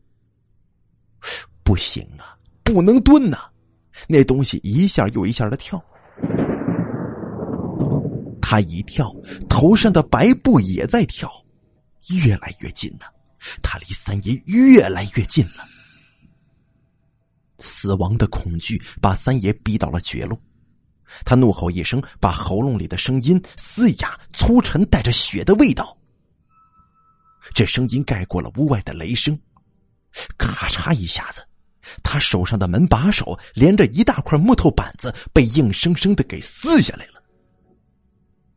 [1.67, 3.39] 不行啊，不能蹲呐，
[4.07, 5.83] 那东西一下又一下的跳，
[8.41, 9.13] 他一跳，
[9.49, 11.29] 头上的白布也在跳。
[12.11, 13.13] 越来越近了，
[13.61, 15.67] 他离三爷越来越近了。
[17.59, 20.39] 死亡的恐惧把三爷逼到了绝路，
[21.25, 25.99] 他怒吼一声，把喉咙里的声音嘶哑、粗沉，带着血的味道。
[27.53, 29.37] 这声音盖过了屋外的雷声，
[30.39, 31.45] 咔嚓一下子，
[32.03, 37.23] 他手上的门把手连着一大块木头板子被硬生生的给撕下来了。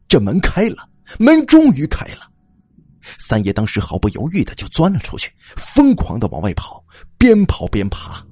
[0.07, 0.89] 这门开了，
[1.19, 2.29] 门终于开了。
[3.17, 6.83] 三爷当时毫不犹豫的就钻了出去，疯狂的往外跑，
[7.17, 8.25] 边跑边爬。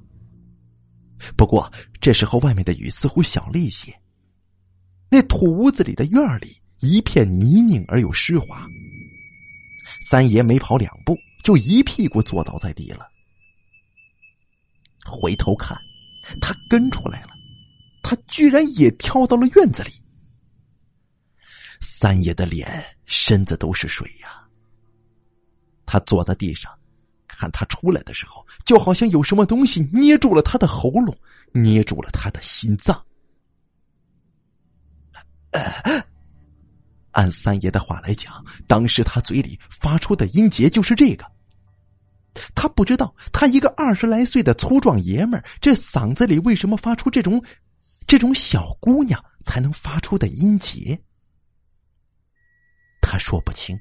[1.36, 3.92] 不过这时候外面的雨似乎小了一些，
[5.10, 8.66] 那土屋子里的院里一片泥泞而又湿滑。
[10.00, 13.06] 三爷没跑两步就一屁股坐倒在地了。
[15.08, 15.76] 回头看，
[16.40, 17.30] 他跟出来了，
[18.02, 19.90] 他居然也跳到了院子里。
[21.80, 24.44] 三爷的脸、身子都是水呀。
[25.86, 26.72] 他坐在地上，
[27.26, 31.16] 看他出来的时候，就好像有什么东西捏住了他的喉咙，
[31.52, 33.02] 捏住了他的心脏。
[37.12, 41.24] 按三爷的话来讲，当时他嘴里发出的音节就是这个。
[42.54, 47.42] 他不知道，他一个二十来岁的粗壮爷们儿，这嗓子里为什么发出这种、
[48.06, 50.98] 这种小姑娘才能发出的音节？
[53.00, 53.78] 他说不清，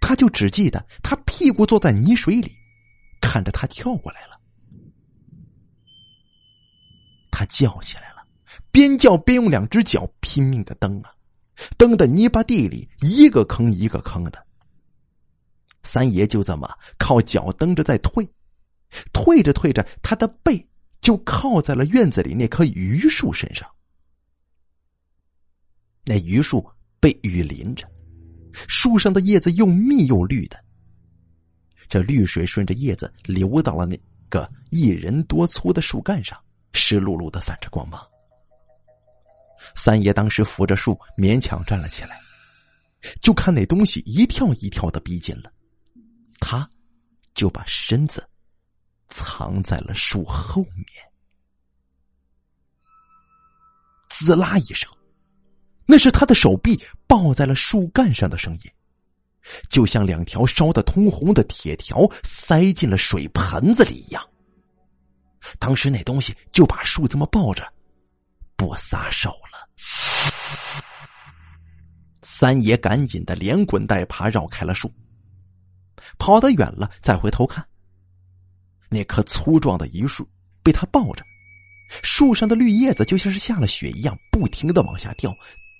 [0.00, 2.52] 他就只记得他屁股坐在泥水里，
[3.20, 4.40] 看着他跳过来了。
[7.30, 8.24] 他叫起来了，
[8.70, 11.12] 边叫边用两只脚拼命的蹬啊，
[11.76, 14.46] 蹬的泥巴地里一个坑一个坑的。
[15.82, 16.68] 三爷就这么
[16.98, 18.28] 靠脚蹬着在退，
[19.12, 20.68] 退着退着，他的背
[21.00, 23.68] 就靠在了院子里那棵榆树身上。
[26.04, 26.64] 那榆树
[27.00, 27.88] 被雨淋着，
[28.68, 30.56] 树上的叶子又密又绿的。
[31.88, 36.38] 这绿水顺着叶子流到了那个一人多粗的树干上，
[36.72, 38.00] 湿漉漉的泛着光芒。
[39.76, 42.18] 三爷当时扶着树勉强站了起来，
[43.20, 45.52] 就看那东西一跳一跳的逼近了。
[46.42, 46.68] 他，
[47.32, 48.28] 就把身子
[49.08, 50.86] 藏在了树后面。
[54.08, 54.90] 滋啦一声，
[55.86, 58.70] 那是他的手臂抱在了树干上的声音，
[59.68, 64.22] 就像两条烧得通红的铁条塞进了水盆子里一样。
[65.58, 67.66] 当时那东西就把树这么抱着，
[68.54, 69.68] 不撒手了。
[72.22, 74.92] 三爷赶紧的连滚带爬绕开了树。
[76.18, 77.66] 跑得远了，再回头看，
[78.88, 80.28] 那棵粗壮的榆树
[80.62, 81.24] 被他抱着，
[82.02, 85.34] 树上的绿叶子就像是下了雪一样，不停的往下掉，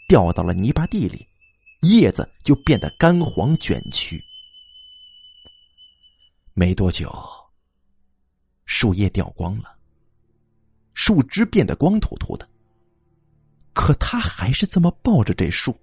[0.09, 1.27] 掉到了泥巴地里，
[1.83, 4.23] 叶子就变得干黄卷曲。
[6.55, 7.11] 没多久，
[8.67, 9.75] 树叶掉光了，
[10.93, 12.49] 树枝变得光秃秃的，
[13.73, 15.75] 可他还是这么抱着这树，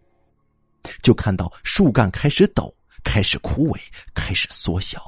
[1.01, 2.71] 就看到树干开始抖。
[3.03, 3.79] 开始枯萎，
[4.13, 5.01] 开始缩小。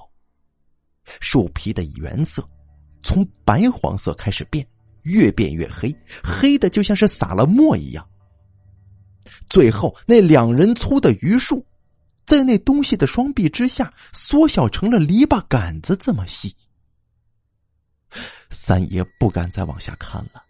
[1.20, 2.48] 树皮的原色
[3.02, 4.66] 从白黄色开始变，
[5.04, 8.08] 越变越黑，黑的就像是撒了墨一样。
[9.50, 11.66] 最后，那两人粗的榆树，
[12.26, 16.56] 在那东西的双臂之下，缩小成了篱笆杆子这么细。
[18.50, 20.44] 三爷不敢再往下看了，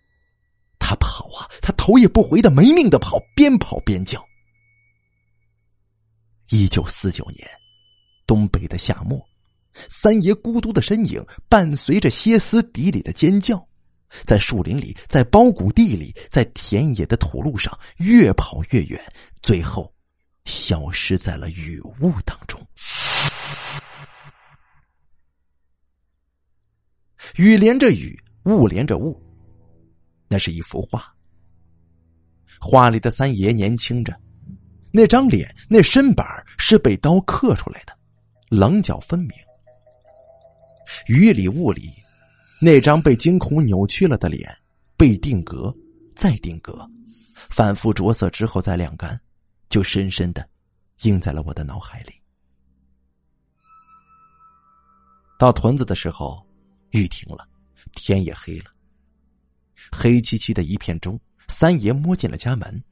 [0.79, 4.23] 他跑啊，他头也不回的没命的跑，边跑边叫。
[6.51, 7.49] 一九四九年，
[8.27, 9.25] 东北的夏末，
[9.73, 13.65] 三爷孤独的身影伴随着歇斯底里的尖叫，
[14.25, 19.01] 在树林里，在包谷地里，在田野的土路上越跑越远，
[19.41, 19.93] 最后
[20.43, 22.61] 消失在了雨雾当中。
[27.37, 29.17] 雨连着雨，雾连着雾，
[30.27, 31.15] 那是一幅画。
[32.59, 34.13] 画里的三爷年轻着。
[34.91, 36.25] 那张脸，那身板
[36.57, 37.97] 是被刀刻出来的，
[38.49, 39.31] 棱角分明。
[41.07, 41.93] 雨里雾里，
[42.59, 44.53] 那张被惊恐扭曲了的脸，
[44.97, 45.73] 被定格，
[46.15, 46.85] 再定格，
[47.49, 49.19] 反复着色之后再晾干，
[49.69, 50.45] 就深深的
[51.03, 52.13] 印在了我的脑海里。
[55.39, 56.45] 到屯子的时候，
[56.91, 57.47] 雨停了，
[57.93, 58.65] 天也黑了。
[59.91, 62.83] 黑漆漆的一片中，三爷摸进了家门。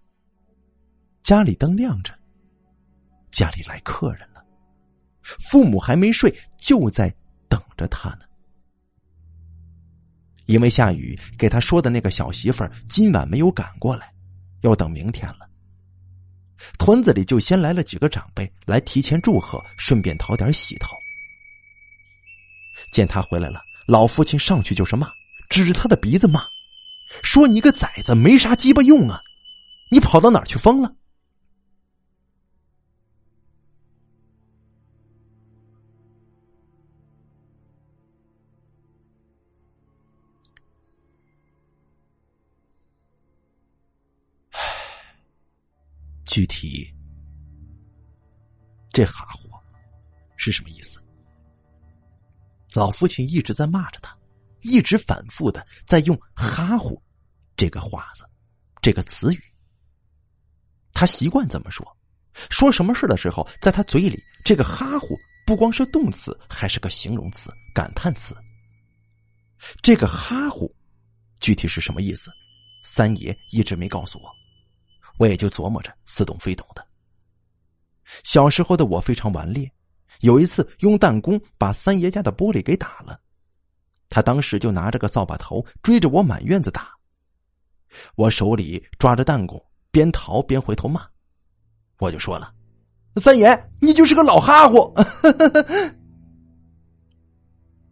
[1.24, 2.14] 家里灯亮着，
[3.32, 4.44] 家里来客人了，
[5.22, 7.14] 父母还没睡，就在
[7.48, 8.22] 等着他呢。
[10.48, 14.12] 因为下雨，给他说的那个小媳妇儿今晚没有赶过来，
[14.62, 15.48] 要等明天了。
[16.78, 20.98] 屯子里就先来了几个长辈来提前祝贺，顺便讨点喜头。
[22.92, 25.08] 见他回来了，老父亲上去就是骂，
[25.50, 26.44] 指着他的鼻子骂，
[27.22, 29.22] 说：“你个崽子，没啥鸡巴用啊！
[29.92, 30.94] 你跑到哪儿去疯了？”
[46.30, 46.88] 具体，
[48.92, 49.60] 这哈货
[50.38, 51.04] 是什么意思？
[52.76, 54.16] 老父亲一直在骂着他，
[54.62, 57.02] 一直反复的在用“哈呼”
[57.58, 58.24] 这个话子，
[58.80, 59.42] 这个词语。
[60.94, 61.98] 他习惯这么说，
[62.52, 65.18] 说什么事的时候，在他嘴里，这个“哈呼”
[65.48, 68.38] 不光是动词，还是个形容词、感叹词。
[69.82, 70.72] 这个“哈呼”
[71.42, 72.30] 具体是什么意思？
[72.84, 74.32] 三爷一直没告诉我。
[75.20, 76.86] 我也就琢磨着似懂非懂的。
[78.24, 79.70] 小时候的我非常顽劣，
[80.22, 83.20] 有一次用弹弓把三爷家的玻璃给打了，
[84.10, 86.90] 他当时就拿着个扫把头追着我满院子打，
[88.16, 89.62] 我手里抓着弹弓，
[89.92, 91.06] 边逃边回头骂，
[91.98, 92.54] 我就说了
[93.22, 94.94] ：“三爷，你就是个老哈货。”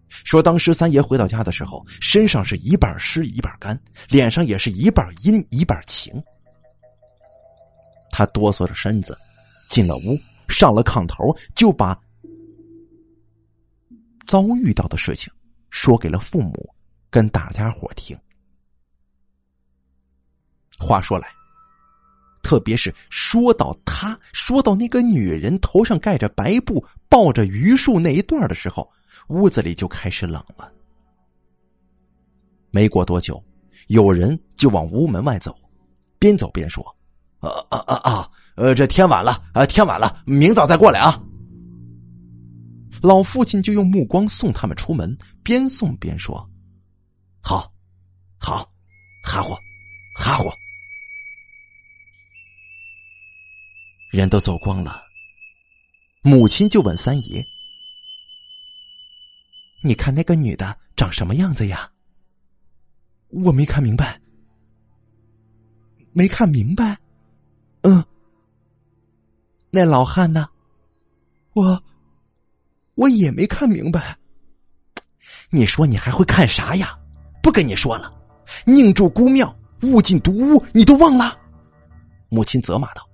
[0.10, 3.78] 说当时三爷回到家的时候，身上是一半湿一半干，
[4.10, 6.24] 脸上也是一半阴一半晴。
[8.10, 9.18] 他哆嗦着身子，
[9.70, 12.00] 进了屋，上了炕头，就把
[14.26, 15.32] 遭遇到的事情
[15.70, 16.74] 说给了父母，
[17.10, 18.18] 跟大家伙听。
[20.80, 21.28] 话说来，
[22.44, 28.92] 特别是说到他，说到那个女人头上盖着白布、抱着榆树那一段的时候，
[29.30, 30.72] 屋子里就开始冷了。
[32.70, 33.44] 没过多久，
[33.88, 35.58] 有人就往屋门外走，
[36.20, 36.86] 边走边说
[37.50, 38.32] ：“啊啊啊！
[38.56, 41.24] 呃，这天晚了，啊，天晚了，明早再过来啊。”
[43.04, 46.50] 老父亲就用目光送他们出门，边送边说
[47.40, 47.72] ：“好，
[48.40, 48.68] 好，
[49.24, 49.54] 哈呼，
[50.16, 50.50] 哈呼。”
[54.12, 55.04] 人都走光了，
[56.24, 57.46] 母亲就问三爷
[59.84, 61.92] ：“你看那个女的长什么样子呀？”
[63.30, 64.20] 我没看明白，
[66.14, 66.98] 没看明白。
[67.88, 68.04] 嗯，
[69.70, 70.50] 那老汉呢？
[71.54, 71.82] 我
[72.96, 74.18] 我也没看明白。
[75.50, 77.00] 你说你还会看啥呀？
[77.42, 78.14] 不跟你说了，
[78.66, 81.40] 宁住孤庙，勿进独屋，你都忘了？
[82.28, 83.08] 母亲责骂道。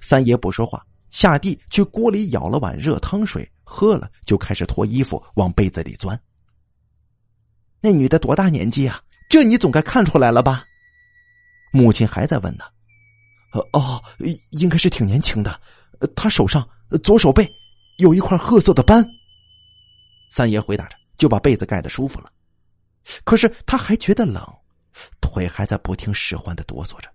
[0.00, 6.18] 三爷不说话，下地去锅里舀了碗热汤水喝了，就开始脱衣服往被子里钻。
[7.82, 9.02] 那女的多大年纪啊？
[9.28, 10.64] 这你总该看出来了吧？
[11.74, 12.64] 母亲还在问呢。
[13.72, 14.02] 哦，
[14.50, 15.60] 应该是挺年轻的。
[16.16, 16.68] 他手上
[17.02, 17.48] 左手背
[17.98, 19.04] 有一块褐色的斑。
[20.30, 22.32] 三爷回答着，就把被子盖的舒服了。
[23.22, 24.42] 可是他还觉得冷，
[25.20, 27.08] 腿还在不听使唤的哆嗦着。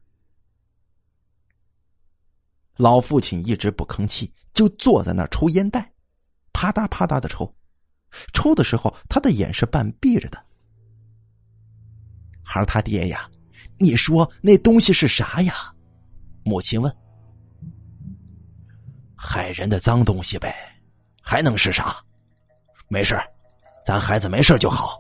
[2.78, 5.92] 老父亲一直不吭气，就坐在那儿抽烟袋，
[6.54, 7.54] 啪嗒啪嗒的抽。
[8.34, 10.42] 抽的时候，他的眼是半闭着的。
[12.42, 13.30] 孩儿他爹呀，
[13.78, 15.54] 你说那东西是啥呀？
[16.44, 16.96] 母亲问。
[19.16, 20.56] 害人的脏东西呗，
[21.22, 21.98] 还能是啥？
[22.88, 23.16] 没事
[23.86, 24.98] 咱孩子没事就好。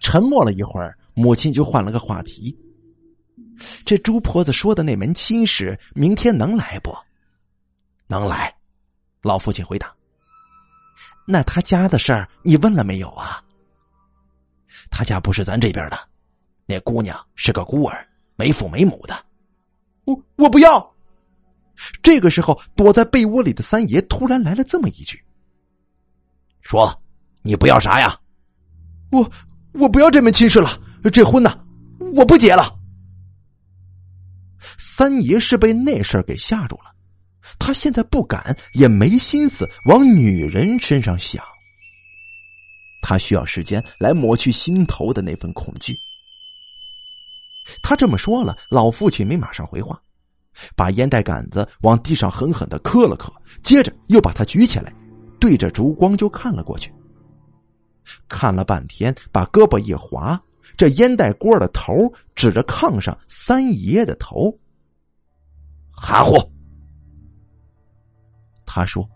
[0.00, 2.56] 沉默了一会儿，母亲就换了个话题。
[3.84, 6.96] 这朱婆子说的那门亲事，明天能来不？
[8.06, 8.52] 能来。
[9.22, 9.94] 老父亲回答
[11.26, 13.42] ：“那他家的事儿，你问了没有啊？”
[14.90, 15.98] 他家不是咱这边的，
[16.66, 19.14] 那姑娘是个孤儿，没父没母的。
[20.04, 20.94] 我我不要。
[22.02, 25.22] 这个时候，躲在被窝里的三爷突然来了这么一句
[26.62, 27.02] ：“说，
[27.42, 28.18] 你不要啥呀？”
[29.10, 29.30] 我
[29.72, 30.80] 我不要这门亲事了，
[31.12, 31.64] 这婚呢，
[32.14, 32.78] 我不结了。
[34.78, 36.94] 三爷是被那事儿给吓住了，
[37.58, 41.44] 他现在不敢，也没心思往女人身上想。
[43.02, 45.94] 他需要时间来抹去心头的那份恐惧。
[47.82, 50.00] 他这么说了，老父亲没马上回话，
[50.76, 54.94] 把烟袋杆子往地上狠狠的磕了磕，接着又把它举起来，
[55.40, 56.92] 对着烛光就看了过去。
[58.28, 60.38] 看了半天，把胳膊一划，
[60.76, 61.92] 这烟袋锅的头
[62.34, 64.54] 指着炕上三爷的头。
[65.90, 66.36] 含糊。
[68.66, 69.08] 他说：“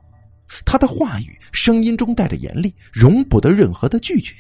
[0.65, 4.35] 他的话语声音中带着严厉，容不得任何的拒绝。”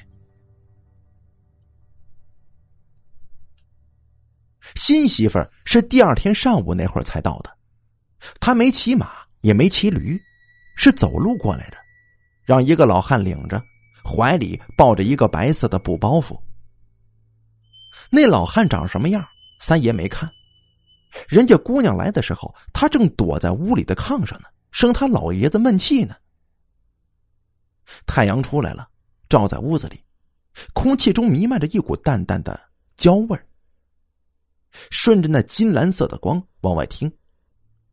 [4.74, 7.56] 新媳妇儿是第二天上午那会儿才到的，
[8.40, 10.20] 他没骑马，也没骑驴，
[10.76, 11.76] 是走路过来的，
[12.44, 13.62] 让一个老汉领着，
[14.04, 16.38] 怀里抱着一个白色的布包袱。
[18.10, 19.26] 那老汉长什么样，
[19.60, 20.30] 三爷没看。
[21.28, 26.14] 人家姑娘来的时候，他正躲在屋里的炕上呢，生他老爷子闷气呢。
[28.06, 28.86] 太阳出来了，
[29.28, 30.02] 照在屋子里，
[30.74, 32.60] 空气中弥漫着一股淡淡的
[32.96, 33.46] 焦味儿。
[34.90, 37.10] 顺着那金蓝色的光往外听，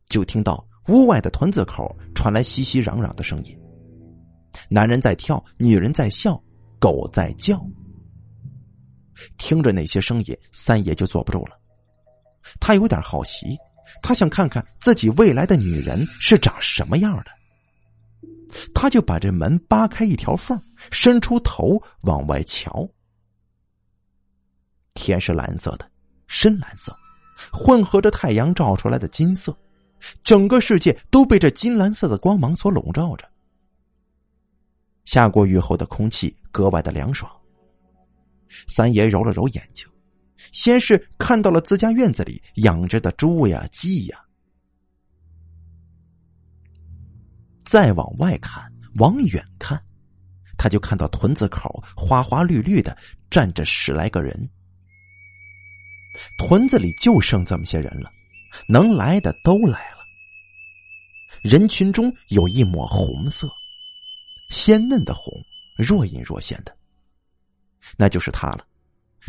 [0.08, 3.58] 就听到屋外的屯子口传来熙熙攘攘的声音，
[4.68, 6.40] 男人在跳，女人在笑，
[6.78, 7.60] 狗在叫。
[9.38, 11.58] 听着那些声音，三爷就坐不住了。
[12.60, 13.56] 他有点好奇，
[14.02, 17.30] 他想看看自己未来的女人是长什么样的。
[18.74, 20.60] 他就把这门扒开一条缝，
[20.92, 22.88] 伸出头往外瞧。
[24.94, 25.90] 天是蓝色的，
[26.26, 26.96] 深蓝色，
[27.52, 29.56] 混合着太阳照出来的金色，
[30.22, 33.28] 整个世界都被这金蓝色的光芒所笼罩着。
[35.04, 37.30] 下过雨后的空气格外的凉爽。
[38.68, 39.86] 三爷揉了揉眼睛。
[40.52, 44.18] 先是看到了自家院子里养着的猪呀、鸡呀，
[47.64, 48.62] 再往外看、
[48.96, 49.82] 往远看，
[50.56, 52.96] 他就看到屯子口花花绿绿的
[53.28, 54.48] 站着十来个人。
[56.38, 58.10] 屯子里就剩这么些人了，
[58.68, 59.96] 能来的都来了。
[61.42, 63.48] 人群中有一抹红色，
[64.50, 65.32] 鲜嫩的红，
[65.76, 66.76] 若隐若现的，
[67.96, 68.66] 那就是他了。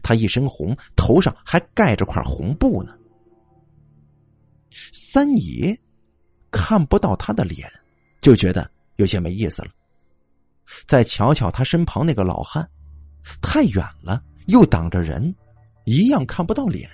[0.04, 2.96] 他一身红，头上还盖着块红布呢。
[4.94, 5.76] 三爷
[6.52, 7.68] 看不到他的脸，
[8.22, 9.70] 就觉得有些没意思了。
[10.86, 12.68] 再瞧瞧他身旁那个老汉，
[13.42, 15.34] 太远了，又挡着人，
[15.88, 16.90] 一样看不到脸。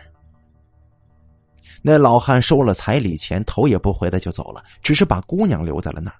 [1.82, 6.18] 那老汉收了彩礼钱，头也不回的就走了，只是把姑娘留在了那儿。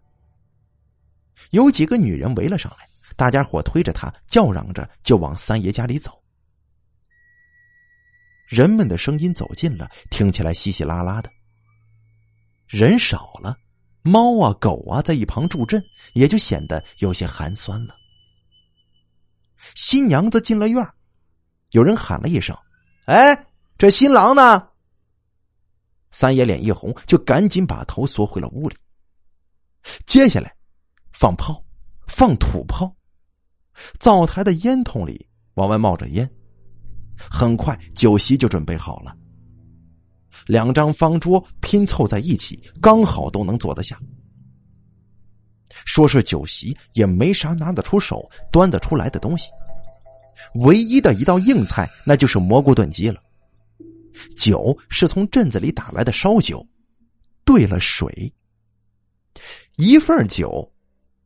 [1.52, 6.12] 有几个女人围了上来，大家伙推着他，叫嚷着就往三爷家里走。
[8.48, 11.30] 人们的声音走近了，听起来稀稀拉拉的。
[12.68, 13.56] 人少了，
[14.02, 15.82] 猫啊狗啊在一旁助阵，
[16.14, 17.96] 也就显得有些寒酸了。
[19.76, 20.84] 新娘子进了院
[21.74, 22.56] 有人喊了一声
[23.06, 23.46] ：“哎，
[23.78, 24.68] 这新郎呢？”
[26.12, 28.78] 三爷脸一红，就赶紧把头缩回了屋里。
[30.06, 30.56] 接下来，
[31.12, 31.64] 放炮，
[32.08, 32.96] 放土炮，
[34.00, 36.30] 灶台的烟筒里往外冒着烟。
[37.18, 39.16] 很快，酒席就准备好了。
[40.46, 44.00] 两张方桌拼凑在一起，刚好都能坐得下。
[45.86, 49.50] 说是酒席，也没啥拿得出手、端得出来的东西。
[50.56, 53.22] 唯一的一道硬菜，那就是蘑菇炖鸡了。
[54.36, 56.66] 酒是从镇子里打来的烧酒，
[57.44, 58.32] 兑了水，
[59.78, 60.72] 一份酒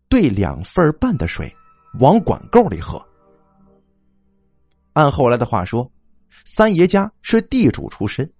[0.07, 1.53] 兑两份半的水，
[1.99, 3.03] 往管沟里喝。
[4.93, 5.91] 按后来的话说，
[6.45, 8.31] 三爷家是地主出身，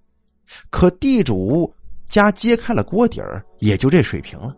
[0.70, 1.72] 可地主
[2.08, 4.56] 家揭开了锅底儿，也就这水平了。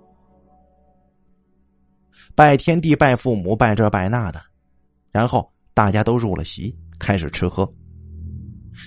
[2.36, 4.42] 拜天地、拜父母、拜这拜那的，
[5.12, 7.66] 然后大家都入了席，开始吃喝。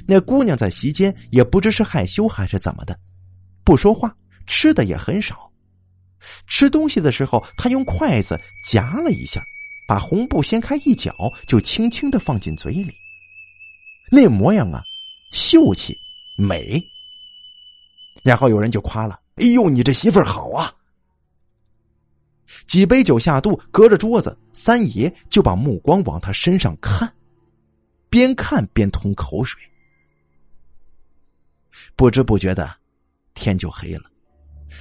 [0.07, 2.95] 那姑娘在席间也不知是害羞还是怎么的，
[3.65, 4.15] 不说话，
[4.47, 5.51] 吃的也很少。
[6.47, 8.39] 吃东西的时候，她用筷子
[8.69, 9.43] 夹了一下，
[9.89, 11.15] 把红布掀开一角，
[11.47, 12.93] 就轻轻的放进嘴里。
[14.11, 14.83] 那模样啊，
[15.31, 15.97] 秀气
[16.37, 16.79] 美。
[18.23, 20.71] 然后有人就夸了：“哎呦，你这媳妇儿好啊！”
[22.67, 27.13] 几杯酒下肚，隔着桌子，三爷就把目光往他身上看，
[28.09, 29.61] 边看边吞口水。
[31.97, 32.71] 不知不觉的，
[33.35, 34.05] 天就黑了。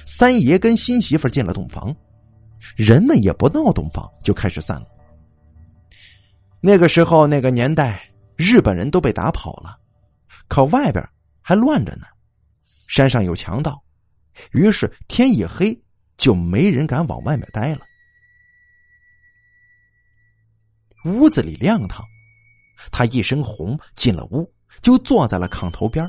[0.06, 1.94] 三爷跟新媳妇进了洞房，
[2.76, 4.86] 人们也不闹洞房，就开始散了。
[6.60, 9.78] 那个时候，那个年代，日本人都被打跑了，
[10.48, 11.06] 可外边
[11.40, 12.06] 还乱着呢。
[12.86, 13.82] 山上有强盗，
[14.52, 15.78] 于是天一黑，
[16.22, 17.84] 就没人敢往外面待了。
[21.04, 22.06] 屋子里亮堂，
[22.92, 24.48] 他一身红进了屋，
[24.82, 26.08] 就坐在了炕头边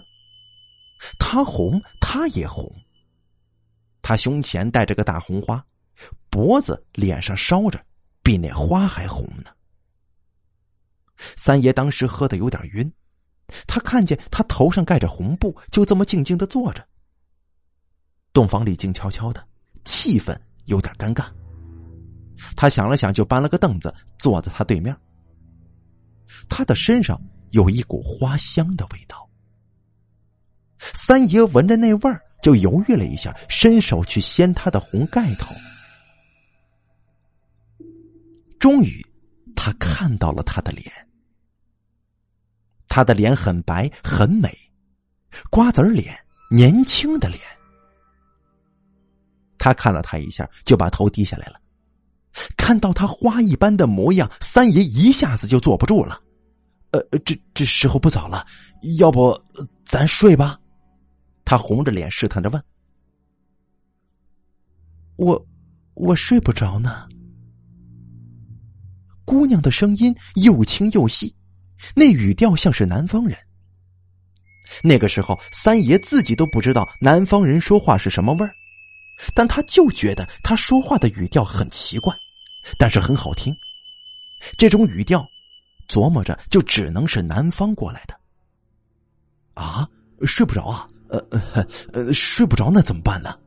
[1.18, 2.72] 他红，他也红。
[4.04, 5.66] 他胸前戴着个大红花，
[6.30, 7.84] 脖子、脸上烧着，
[8.22, 9.50] 比那花还红呢。
[11.36, 12.94] 三爷当时喝的有点晕，
[13.66, 16.88] 他看见他头上盖着红布，就这么静静的坐着。
[18.32, 19.44] 洞房里静悄悄的，
[19.84, 21.26] 气氛有点尴尬。
[22.56, 24.96] 他想了想，就搬了个凳子坐在他对面。
[26.50, 27.20] 他的身上
[27.52, 29.30] 有一股花香的味道。
[30.80, 35.56] 三爷闻着那味儿，就犹豫了一下，伸手去掀他的红盖头。
[38.60, 39.06] 终于，
[39.56, 40.92] 他看到了他的脸。
[42.88, 44.56] 他的脸很白很美，
[45.50, 46.16] 瓜子脸，
[46.50, 47.42] 年轻的脸。
[49.64, 51.58] 他看了他一下，就把头低下来了。
[52.58, 56.20] 看到他花一般的模样，三爷一下子就坐不住了。
[56.92, 58.46] 呃，这这时候不早了，
[58.98, 59.42] 要不
[59.86, 60.60] 咱睡吧？
[61.46, 62.62] 他红着脸试探着问
[65.16, 65.48] ：“我，
[65.94, 67.08] 我睡不着呢。”
[69.24, 71.34] 姑娘的声音又轻又细，
[71.96, 73.38] 那语调像是南方人。
[74.84, 78.52] 那个时候，三爷自己都不知道南方人说话是什么味儿，
[79.34, 82.16] 但他就觉得他说话的语调很奇怪，
[82.78, 83.56] 但是很好听。
[84.58, 85.26] 这种语调，
[85.88, 88.20] 琢磨着就只能是南方过来的。
[89.54, 89.88] 啊，
[90.26, 90.88] 睡不着啊！
[91.10, 91.20] 呃
[91.94, 93.38] 呃，睡不着那怎么办呢？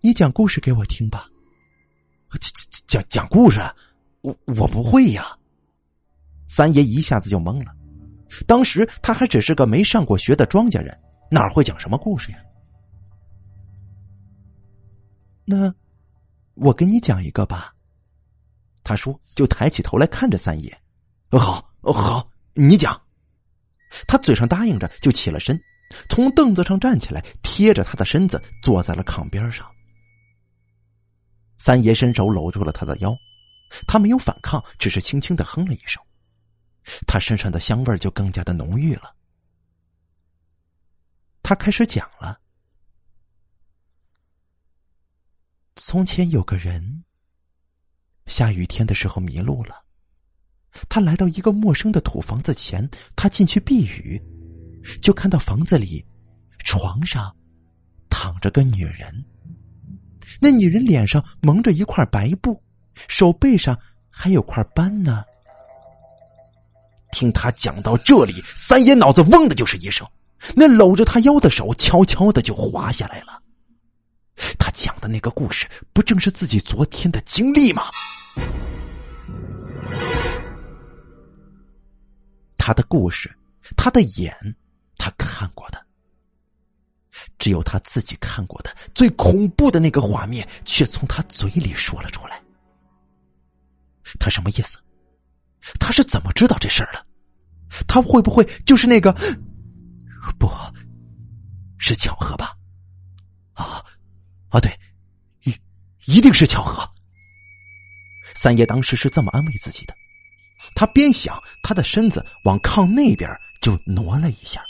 [0.00, 1.28] 你讲故事给我听吧。
[2.40, 3.60] 讲讲讲故事，
[4.20, 5.36] 我我不会呀。
[6.48, 7.72] 三爷一下子就懵了，
[8.46, 10.98] 当时他还只是个没上过学的庄稼人，
[11.30, 12.38] 哪会讲什么故事呀？
[15.44, 15.74] 那
[16.54, 17.74] 我给你讲一个吧。
[18.84, 20.82] 他说，就抬起头来看着三爷。
[21.30, 23.00] 好，好，你讲。
[24.06, 25.60] 他嘴上答应着，就起了身，
[26.08, 29.70] 从凳子上站起来，贴着他的身子坐在了炕边上。
[31.58, 33.14] 三爷伸手搂住了他的腰，
[33.86, 36.02] 他没有反抗，只是轻轻的哼了一声。
[37.06, 39.14] 他身上的香味就更加的浓郁了。
[41.42, 42.40] 他开始讲了：
[45.74, 47.02] 从前有个人，
[48.26, 49.82] 下雨天的时候迷路了，
[50.88, 54.20] 他来到一个陌生的土房子前，他进去避雨，
[55.00, 56.04] 就看到房子里
[56.58, 57.34] 床上
[58.10, 59.24] 躺着个女人。
[60.40, 62.62] 那女人脸上蒙着一块白布，
[63.08, 63.78] 手背上
[64.10, 65.24] 还有块斑呢。
[67.12, 70.06] 听他讲到这里，三爷脑子嗡的就是一声，
[70.54, 73.41] 那搂着他腰的手悄悄的就滑下来了。
[74.58, 77.84] 他讲的那个故事，不正是自己昨天的经历吗？
[82.56, 83.34] 他的故事，
[83.76, 84.34] 他的眼，
[84.96, 85.84] 他看过的。
[87.38, 92.40] 只有他自己看过的最恐怖的那个画面，却从他嘴里说了出来。
[94.18, 94.78] 他什么意思？
[95.78, 97.04] 他是怎么知道这事儿的？
[97.86, 99.12] 他会不会就是那个？
[100.38, 100.48] 不
[101.78, 102.56] 是巧合吧？
[103.54, 103.84] 啊
[104.52, 104.60] 啊！
[104.60, 104.70] 对，
[105.44, 105.54] 一
[106.04, 106.88] 一定是巧合。
[108.34, 109.94] 三爷当时是这么安慰自己的。
[110.74, 113.28] 他边想，他的身子往炕那边
[113.60, 114.62] 就挪了一下。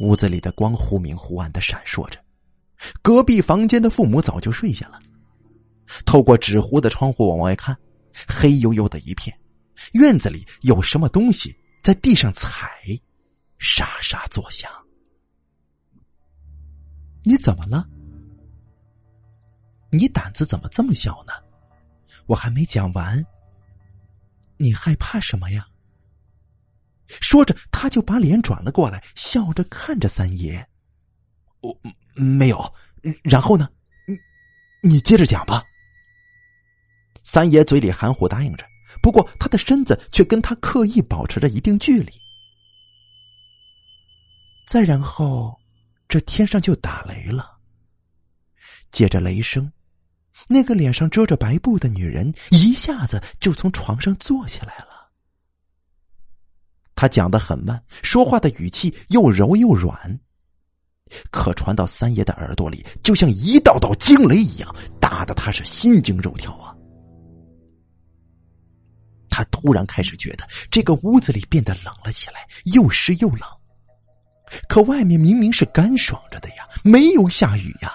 [0.00, 2.18] 屋子里的光忽明忽暗的闪烁着，
[3.02, 4.98] 隔壁房间的父母早就睡下了。
[6.04, 7.76] 透过纸糊的窗户往外看，
[8.26, 9.38] 黑黝黝的一片，
[9.92, 12.70] 院子里有什么东西在地上踩，
[13.58, 14.70] 沙沙作响。
[17.24, 17.88] 你怎么了？
[19.90, 21.32] 你胆子怎么这么小呢？
[22.26, 23.24] 我还没讲完。
[24.56, 25.66] 你害怕什么呀？
[27.08, 30.66] 说着，他就把脸转了过来，笑着看着三爷。
[31.60, 31.76] 我
[32.14, 32.74] 没有。
[33.22, 33.68] 然后呢？
[34.06, 35.62] 你你接着讲吧。
[37.22, 38.66] 三爷嘴里含糊答应着，
[39.02, 42.12] 不过他的身子却跟他刻意保持着一定距离。
[44.66, 45.58] 再然后，
[46.14, 47.58] 这天上就打雷了。
[48.92, 49.72] 接着雷声，
[50.46, 55.10] 那个脸上遮着白布的女人一下子就从床上坐起来了。
[56.94, 60.20] 他讲的很慢，说话的语气又柔又软，
[61.32, 66.72] 可传到三爷的耳朵里，就像一道道惊雷一样，打得他是心惊肉跳啊！
[69.28, 73.40] 他突然开始觉得这个屋子里变得冷了起来，又湿又冷。
[74.68, 77.92] 可外面明明是干爽着的呀，没有下雨呀！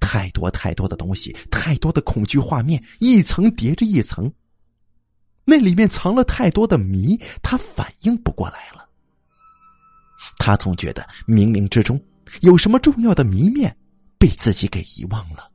[0.00, 4.32] 太多太多的东西，太多的恐惧画面，一层叠着一层。
[5.44, 8.88] 那里面藏了太多的谜，他反应不过来了。
[10.38, 12.02] 他总觉得冥冥之中
[12.40, 13.76] 有什么重要的谜面
[14.18, 15.50] 被自己给遗忘了。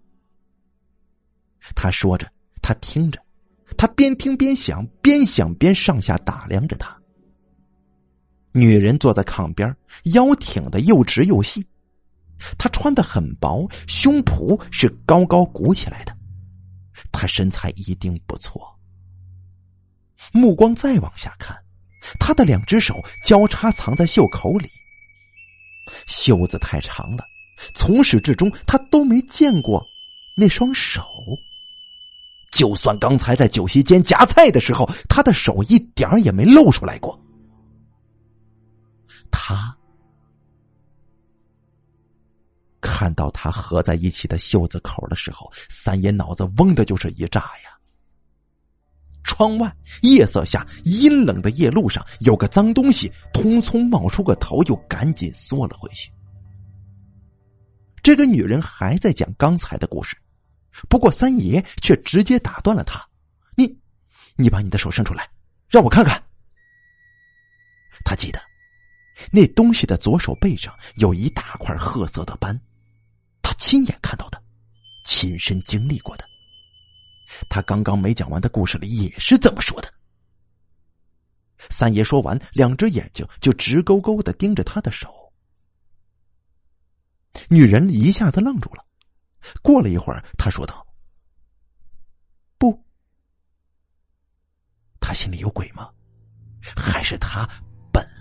[1.76, 3.20] 他说着，他听着，
[3.78, 6.99] 他边听边想，边想边上下打量着他。
[8.52, 9.76] 女人坐在炕边，
[10.14, 11.66] 腰挺的又直又细，
[12.58, 16.16] 她穿的很薄，胸脯是高高鼓起来的，
[17.12, 18.62] 她身材一定不错。
[20.32, 21.58] 目光再往下看，
[22.20, 24.70] 他的两只手交叉藏在袖口里。
[26.08, 27.24] 袖子太长了，
[27.74, 29.84] 从始至终他都没见过
[30.36, 31.02] 那双手。
[32.52, 37.20] 就算刚才在酒席间夹菜的时候，他的手一点也没露出来过。
[39.32, 39.76] 他
[42.82, 47.78] 看到他合在一起的袖子口的时候，三爷脑子嗡的就是一炸呀！
[49.24, 56.12] 窗外夜色下，阴冷的夜路上，有个脏东西匆匆冒出个头，又赶紧缩了回去。
[58.02, 60.18] 这个女人还在讲刚才的故事，
[60.88, 63.06] 不过三爷却直接打断了她
[63.56, 63.78] ：“你，
[64.36, 65.30] 你把你的手伸出来，
[65.68, 66.22] 让我看看。”
[68.06, 68.42] 他记得，
[69.32, 72.60] 那东西的左手背上有一大块褐色的斑，
[73.42, 74.42] 他亲眼看到的，
[75.04, 76.26] 亲身经历过的。
[77.50, 79.94] 他刚刚没讲完的故事里也是这么说的。
[81.70, 85.14] 三爷说完，两只眼睛就直勾勾的盯着他的手。
[87.50, 88.86] 女人一下子愣住了，
[89.62, 90.88] 过了一会儿，她说道
[92.58, 92.84] ：“不，
[95.00, 95.90] 他心里有鬼吗？
[96.76, 97.48] 还是他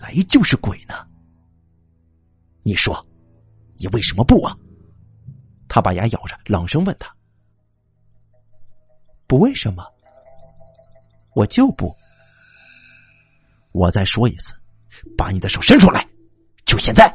[0.00, 0.94] 来就是鬼呢？
[2.62, 3.06] 你说，
[3.76, 4.56] 你为什么不啊？”
[5.68, 7.14] 他把牙咬着，冷声问他。
[9.26, 9.84] 不为什么，
[11.34, 11.94] 我就不。
[13.72, 14.54] 我再说一次，
[15.16, 16.06] 把你的手伸出来，
[16.64, 17.12] 就现在。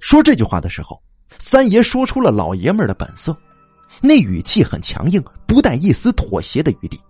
[0.00, 1.02] 说这句话的时候，
[1.38, 3.36] 三爷说出了老爷们的本色，
[4.02, 7.00] 那语气很强硬，不带一丝妥协的余地。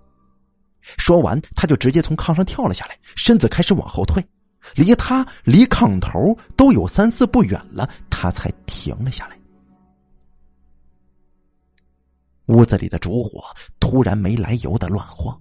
[0.80, 4.24] 说完，他就直接从炕上跳了下来，身子开始往后退，
[4.74, 9.38] 离他离炕头都有三四步远了，他才停了下来。
[12.46, 13.44] 屋子里的烛火
[13.78, 15.38] 突然没来由的乱晃，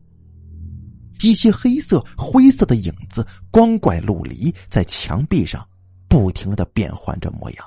[1.22, 5.66] 一些黑色、灰色的影子光怪陆离，在墙壁上
[6.10, 7.66] 不停的变换着模样。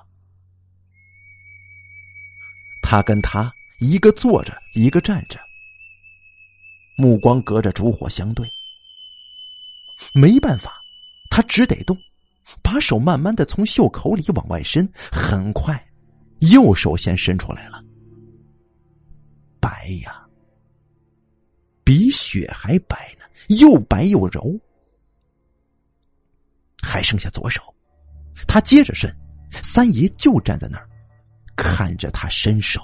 [2.82, 3.50] 他跟他
[3.80, 5.40] 一个坐着，一个站着，
[7.00, 8.46] 目光隔着烛火相对。
[10.12, 10.80] 没办法，
[11.30, 11.96] 他只得动，
[12.62, 15.82] 把手慢慢的从袖口里往外伸，很快，
[16.40, 17.82] 右手先伸出来了。
[19.60, 20.26] 白呀，
[21.84, 24.58] 比雪还白呢，又白又柔。
[26.82, 27.62] 还剩下左手，
[28.48, 29.14] 他接着伸，
[29.62, 30.88] 三爷就站在那儿，
[31.56, 32.80] 看着他伸手。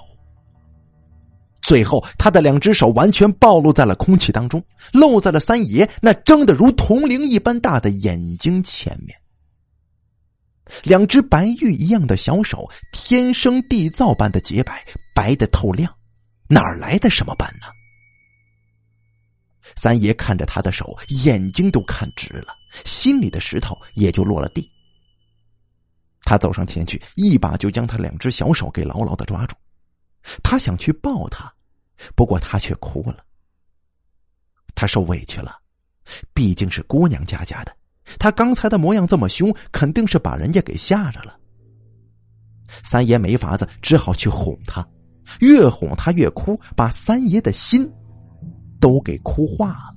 [1.67, 4.63] 最后，他的两只手完全暴露在了空气当中，
[4.93, 9.19] 露在了三爷那睁得如铜铃一般大的眼睛前面。
[10.83, 14.81] 两只白玉一样的小手，天生地造般的洁白，
[15.13, 15.93] 白的透亮。
[16.47, 17.67] 哪来的什么斑呢？
[19.75, 22.55] 三爷看着他的手，眼睛都看直了，
[22.85, 24.71] 心里的石头也就落了地。
[26.21, 29.53] 他走上前去，一把就将他两只小手给牢牢的抓住。
[30.43, 31.53] 他想去抱他，
[32.15, 33.23] 不过他却哭了。
[34.75, 35.55] 他受委屈了，
[36.33, 37.75] 毕竟是姑娘家家的，
[38.19, 41.37] 他刚才的模样这么凶，肯定是把人家给吓着了。
[42.83, 44.87] 三爷没法子，只好去哄他。
[45.39, 47.89] 越哄他越哭，把三爷的心
[48.79, 49.95] 都给哭化了。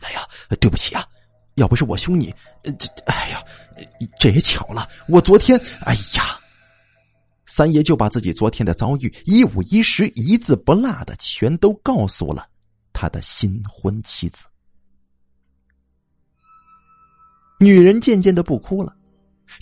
[0.00, 0.20] 哎呀，
[0.60, 1.04] 对不起啊！
[1.54, 2.32] 要不是我凶你，
[2.62, 3.42] 这哎呀，
[4.20, 4.88] 这也巧了。
[5.08, 6.38] 我昨天，哎呀，
[7.48, 12.46] 三爷就把自己昨天的遭遇一五一十、一字不落的全都告诉了
[12.92, 14.44] 他的新婚妻子。
[17.58, 18.94] 女人渐渐的不哭了。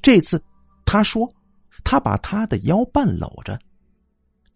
[0.03, 0.43] 这次，
[0.84, 1.32] 她说
[1.84, 3.57] ：“她把他的腰半搂着。”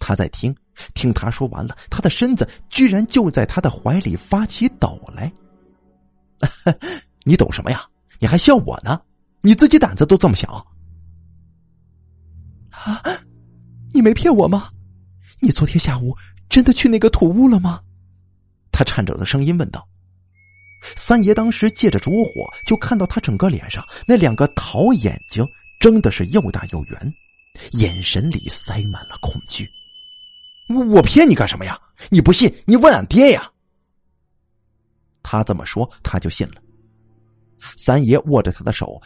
[0.01, 0.53] 他在听，
[0.93, 5.33] 听他说完了，他的身子居然就在他的怀里发起抖来。
[7.23, 7.87] 你抖什么呀？
[8.19, 9.01] 你还笑我呢？
[9.41, 10.67] 你自己胆子都这么小
[12.85, 13.03] 啊？
[13.93, 14.71] 你没骗我吗？
[15.41, 16.17] 你昨天下午
[16.49, 17.81] 真的去那个土屋了吗？
[18.73, 19.87] 他颤抖的声音问道。
[20.97, 25.47] 三爷当时借着烛火，就看到他整个脸上那两个桃眼睛
[25.79, 27.15] 睁的是又大又圆，
[27.73, 29.69] 眼神里塞满了恐惧。
[30.69, 31.79] 我我骗你干什么呀？
[32.09, 33.51] 你不信，你问俺爹呀。
[35.23, 36.55] 他这么说，他就信了。
[37.77, 39.01] 三爷握着他的手，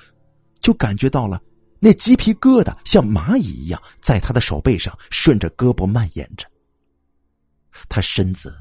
[0.60, 1.42] 就感觉到了
[1.84, 6.50] 那鸡皮疙瘩像蚂蚁一样在他的手背上顺着胳膊蔓延着。
[7.90, 8.56] 他身子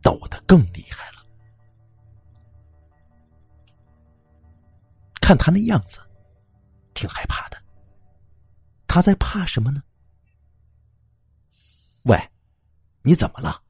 [0.00, 1.26] 抖得更厉害了。
[5.20, 5.98] 看他那样子，
[6.94, 7.60] 挺害怕的。
[8.86, 9.82] 他在怕什么呢？
[12.04, 12.16] 喂，
[13.02, 13.60] 你怎么了？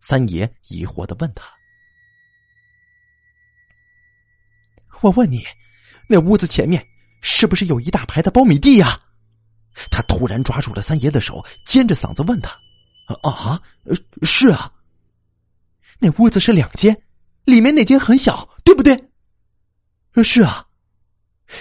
[0.00, 1.44] 三爷疑惑的问他。
[5.02, 5.44] 我问你，
[6.08, 6.82] 那屋子前面
[7.26, 9.00] 是不是有一大排的苞米地呀？
[9.90, 12.50] 他突然抓住了三爷的手，尖着嗓子问他
[13.24, 13.60] ：“啊，
[14.22, 14.70] 是啊。
[15.98, 16.94] 那屋子是两间，
[17.44, 19.08] 里面那间很小，对不对
[20.22, 20.64] ？”“是啊。”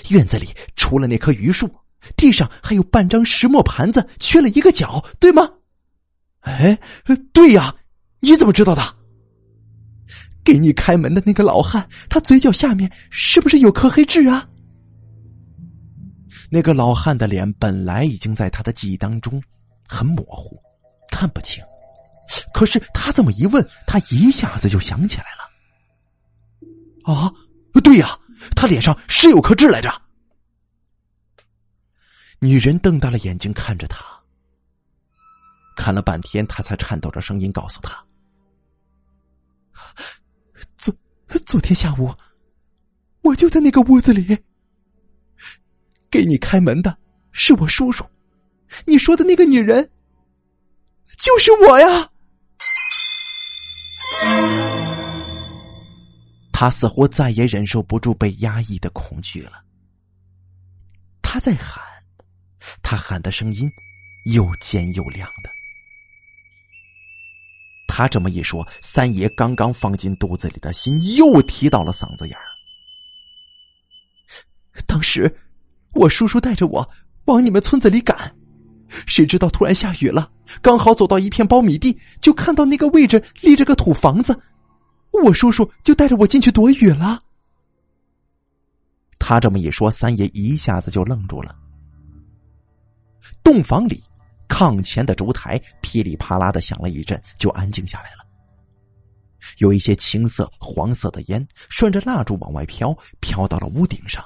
[0.10, 1.74] 院子里除了那棵榆树，
[2.18, 5.50] 地上还有半张石磨盘子，缺了一个角，对吗？
[6.42, 6.78] 哎，
[7.32, 7.74] 对呀，
[8.20, 8.96] 你怎么知道的？
[10.44, 14.46] 给你开门的那个老汉，他嘴角下面是不是有颗黑痣啊？
[16.54, 19.42] 那个老汉的脸本来已经在他的记忆当中
[19.88, 20.62] 很模糊，
[21.10, 21.64] 看不清，
[22.54, 27.12] 可是他这么一问，他一下子就想起来了。
[27.12, 27.34] 啊，
[27.84, 28.16] 对呀，
[28.56, 29.92] 他脸上是有颗痣来着。
[32.38, 34.06] 女人瞪大了眼睛看着他。
[35.76, 37.98] 看了半天，他才颤抖着声音告诉他
[40.78, 40.94] ：“昨
[41.48, 42.14] 昨天下午，
[43.22, 44.38] 我就在那个屋子里。
[46.14, 46.96] 给你开门的
[47.32, 48.06] 是我叔叔，
[48.86, 49.90] 你说的那个女人
[51.18, 51.88] 就是我呀。”
[56.54, 59.64] 他似乎再也忍受不住被压抑的恐惧了，
[61.24, 61.84] 他在喊，
[62.84, 63.68] 他喊的声音
[64.32, 65.50] 又尖又亮的。
[67.88, 72.46] 他这么一说，三爷刚刚放进肚子里的心又提到了嗓子眼儿。
[74.86, 75.36] 当时，
[75.94, 76.88] 我叔叔带着我
[77.26, 78.32] 往你们村子里赶，
[79.06, 80.30] 谁知道突然下雨了，
[80.62, 84.38] 刚好走到一片苞米地，就看到那个位置立着个土房子，
[85.24, 87.22] 我叔叔就带着我进去躲雨了。
[89.20, 91.56] 他这么一说，三爷一下子就愣住了。
[93.42, 94.04] 洞房里，
[94.50, 98.26] 炕前的烛台噼里啪啦的响了一阵，就安静下来了。
[99.60, 104.24] 有一些青色、黄色的烟顺着蜡烛往外飘，飘到了屋顶上。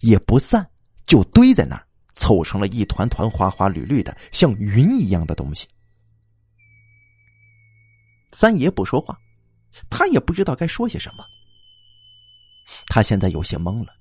[0.00, 0.64] 也不散，
[1.12, 5.68] 就堆在那儿，凑成了一团团花花绿绿的，像云一样的东西。
[8.32, 9.20] 三爷不说话，
[9.90, 11.22] 他也不知道该说些什么。
[12.86, 13.92] 他现在有些懵了，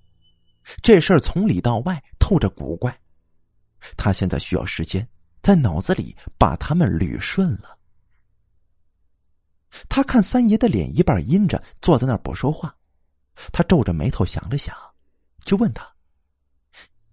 [0.82, 2.98] 这事儿从里到外透着古怪。
[3.98, 5.06] 他现在需要时间，
[5.42, 7.78] 在脑子里把他们捋顺了。
[9.90, 12.74] 他看三爷的脸一半阴着，坐在那儿不说话。
[13.52, 14.74] 他皱着眉头想了想。
[15.44, 15.86] 就问他：“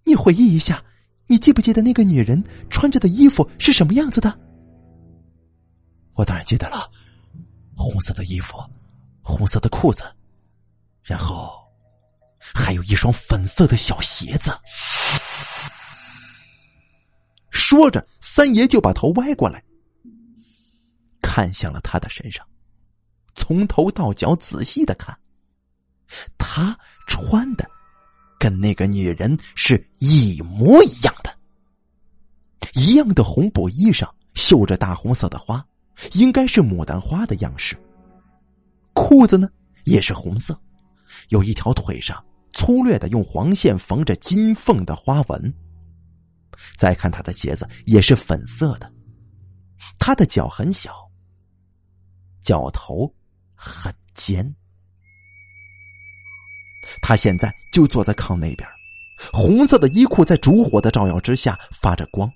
[0.09, 0.83] 你回忆一下，
[1.27, 4.35] 你记不记得那个女人穿着的衣服是什么样子的？”
[6.17, 6.89] 我当然记得了，
[7.75, 8.57] 红色的衣服，
[9.21, 10.01] 红色的裤子，
[11.03, 11.51] 然后
[12.39, 14.49] 还有一双粉色的小鞋子。
[17.51, 19.63] 说着，三爷就把头歪过来，
[21.21, 22.43] 看向了他的身上，
[23.35, 25.15] 从头到脚仔细的看，
[26.39, 27.69] 他穿的。
[28.39, 31.37] 跟那个女人是一模一样的，
[32.73, 35.63] 一样的红布衣裳绣着大红色的花，
[36.13, 37.77] 应该是牡丹花的样式。
[38.93, 39.49] 裤子呢
[39.83, 40.59] 也是红色，
[41.27, 42.23] 有一条腿上
[42.53, 45.53] 粗略的用黄线缝着金凤的花纹。
[46.77, 48.91] 再看他的鞋子也是粉色的，
[49.97, 50.93] 他的脚很小，
[52.41, 53.13] 脚头
[53.53, 54.55] 很尖。
[57.01, 58.67] 他现在就坐在炕那边，
[59.31, 62.31] 红色的衣裤在烛火的照耀之下发着光。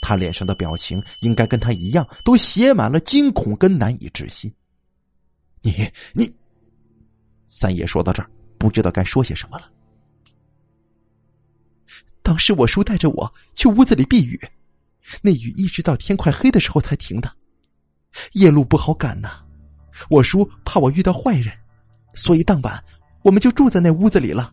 [0.00, 4.52] 他脸上的表情应该跟他一样，都写满了惊恐跟难以置信。
[5.60, 6.32] 你你，
[7.48, 9.70] 三爷说到这儿，不知道该说些什么了。
[12.22, 14.40] 当时我叔带着我去屋子里避雨，
[15.20, 17.32] 那雨一直到天快黑的时候才停的。
[18.32, 19.42] 夜路不好赶呐，
[20.08, 21.52] 我叔怕我遇到坏人，
[22.14, 22.82] 所以当晚。
[23.28, 24.50] 我们就住在那屋子里了，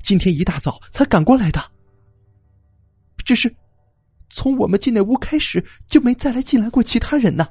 [0.00, 1.60] 今天一大早才赶过来的。
[3.24, 3.52] 只是，
[4.30, 7.48] 从我们进那屋开始，就没再来进来过其他人呢。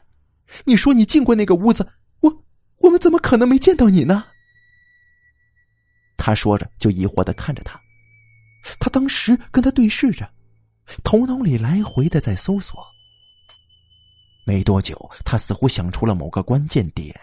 [0.63, 1.85] 你说你进过那个屋子，
[2.21, 2.45] 我
[2.77, 4.23] 我们怎么可能没见到你呢？
[6.15, 7.77] 他说着，就疑惑的看着他。
[8.79, 10.25] 他当时跟他对视着，
[11.03, 12.81] 头脑里来回的在搜索。
[14.45, 17.13] 没多久，他似乎想出了某个关键点，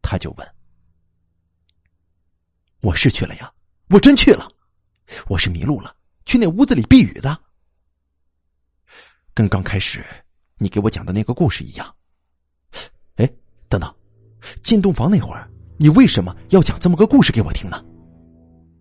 [0.00, 0.55] 他就问。
[2.86, 3.52] 我是去了呀，
[3.88, 4.48] 我真去了，
[5.26, 5.92] 我是迷路了，
[6.24, 7.36] 去那屋子里避雨的，
[9.34, 10.06] 跟刚开始
[10.58, 11.92] 你给我讲的那个故事一样。
[13.16, 13.28] 哎，
[13.68, 13.92] 等等，
[14.62, 17.84] 进洞房那会儿，你为什么要讲这么个故事给我听呢？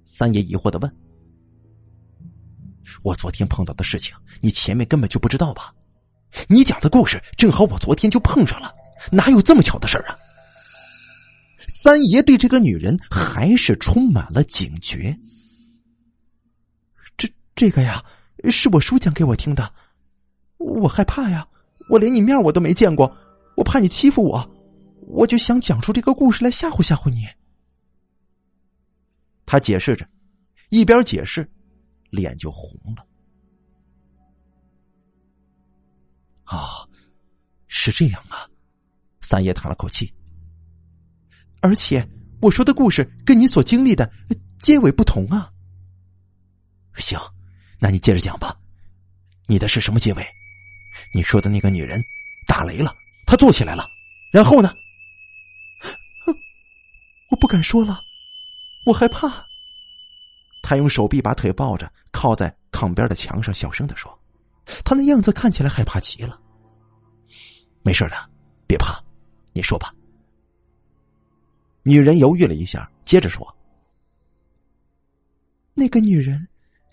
[0.03, 0.97] 三爷疑惑的问。
[3.01, 5.73] 我昨天碰到的事情，你前面根本就不知道吧？
[6.47, 8.71] 你讲的故事正好我昨天就碰上了，
[9.11, 10.19] 哪有这么巧的事儿啊？
[11.85, 15.15] 三爷对这个女人还是充满了警觉。
[17.15, 18.03] 这这个呀，
[18.49, 19.71] 是我叔讲给我听的。
[20.57, 21.47] 我害怕呀，
[21.87, 23.15] 我连你面我都没见过，
[23.55, 24.43] 我怕你欺负我，
[25.01, 27.27] 我就想讲出这个故事来吓唬吓唬你。
[29.45, 30.09] 他解释着，
[30.69, 31.47] 一边解释，
[32.09, 33.05] 脸就红了。
[36.45, 36.89] 啊，
[37.67, 38.49] 是这样啊！
[39.21, 40.11] 三爷叹了口气。
[41.65, 42.07] 而且
[42.41, 44.07] 我说的故事跟你所经历的
[44.59, 45.51] 结尾不同啊。
[46.95, 47.19] 行，
[47.79, 48.55] 那你接着讲吧。
[49.47, 50.23] 你的是什么结尾？
[51.11, 51.99] 你说的那个女人
[52.45, 52.95] 打雷了，
[53.25, 53.87] 她坐起来了，
[54.31, 54.71] 然后呢？
[57.31, 57.99] 我不敢说了，
[58.85, 59.43] 我害怕。
[60.61, 64.15] 他用手臂把腿抱着，靠在炕边的墙上，小声的说
[64.85, 66.39] ：“他那样子看起来害怕极了。”
[67.81, 68.29] 没事的，
[68.67, 69.03] 别怕，
[69.51, 69.91] 你说吧。
[71.87, 73.55] 女人犹豫了一下，接着说
[75.75, 76.47] ：“那个女人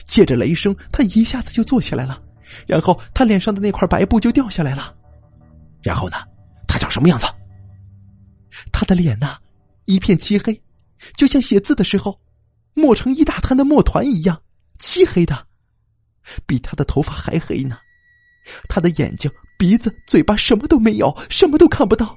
[0.06, 2.22] 借着雷声，她一下子就坐起来了，
[2.66, 4.94] 然后她脸上的那块白布就掉下来了。
[5.82, 6.18] 然后呢？
[6.68, 7.26] 她长什么样子？
[8.70, 9.38] 她的脸呐，
[9.86, 10.60] 一片漆黑，
[11.14, 12.20] 就像写字的时候
[12.74, 14.42] 磨成一大滩的墨团一样
[14.78, 15.46] 漆黑的，
[16.46, 17.78] 比她的头发还黑呢。
[18.68, 22.14] 她的眼睛鼻子、嘴巴什么都没有，什么都看不到。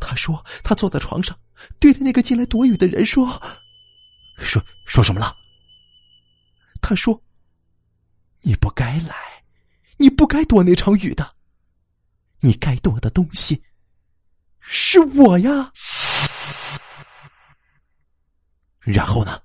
[0.00, 1.38] 他说他坐在床上，
[1.78, 3.40] 对着那个进来躲雨的人说
[4.38, 5.36] ：“说说什么了？”
[6.80, 7.20] 他说
[8.42, 9.14] ：“你不该来，
[9.96, 11.34] 你不该躲那场雨的，
[12.40, 13.62] 你该躲的东西
[14.60, 15.72] 是我呀。”
[18.80, 19.40] 然后呢？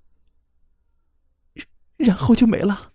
[1.98, 2.92] 然后就没了。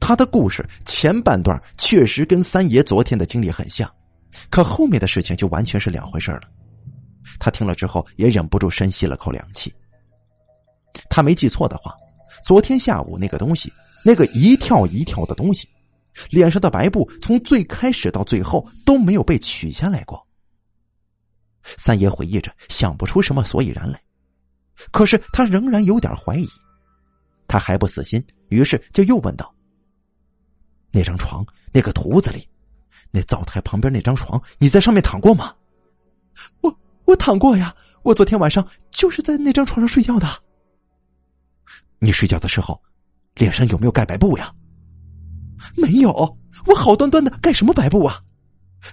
[0.00, 3.92] 他的故事前半段确实跟三爷昨天的经历很像，
[4.50, 6.42] 可后面的事情就完全是两回事了。
[7.38, 9.74] 他听了之后也忍不住深吸了口凉气。
[11.10, 11.94] 他没记错的话，
[12.42, 13.72] 昨天下午那个东西，
[14.04, 15.68] 那个一跳一跳的东西，
[16.30, 20.24] 脸上的白布从最开始到最后都没有被取下来过。
[21.76, 24.00] 三爷回忆着，想不出什么所以然来。
[24.92, 26.46] 可是他仍然有点怀疑，
[27.48, 29.52] 他还不死心，于是就又问道
[30.92, 32.48] ：“那张床，那个图子里，
[33.10, 35.54] 那灶台旁边那张床，你在上面躺过吗
[36.60, 40.28] ？”“我我躺过呀，我昨天晚上就是在那张床上睡觉的。
[41.98, 42.80] ”“你睡觉的时候，
[43.34, 44.52] 脸上有没有盖白布呀
[45.76, 46.10] ？”“没有，
[46.66, 48.22] 我好端端的盖什么白布啊？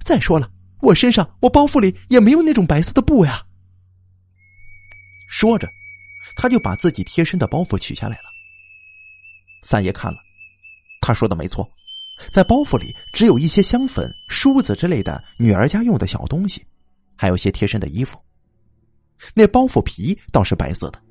[0.03, 0.49] 再说了，
[0.80, 3.43] 我身上我包袱里也没有那种白色的布呀。”
[5.30, 5.68] 说着，
[6.36, 8.24] 他就把自己贴身的包袱取下来了。
[9.64, 10.18] 三爷看了，
[11.01, 11.68] 他说的没错，
[12.32, 16.66] 在包袱里只有一些香粉、梳子之类的女儿家用的小东西，
[17.16, 18.18] 还有些贴身的衣服。
[19.34, 21.01] 那包袱皮倒是白色的，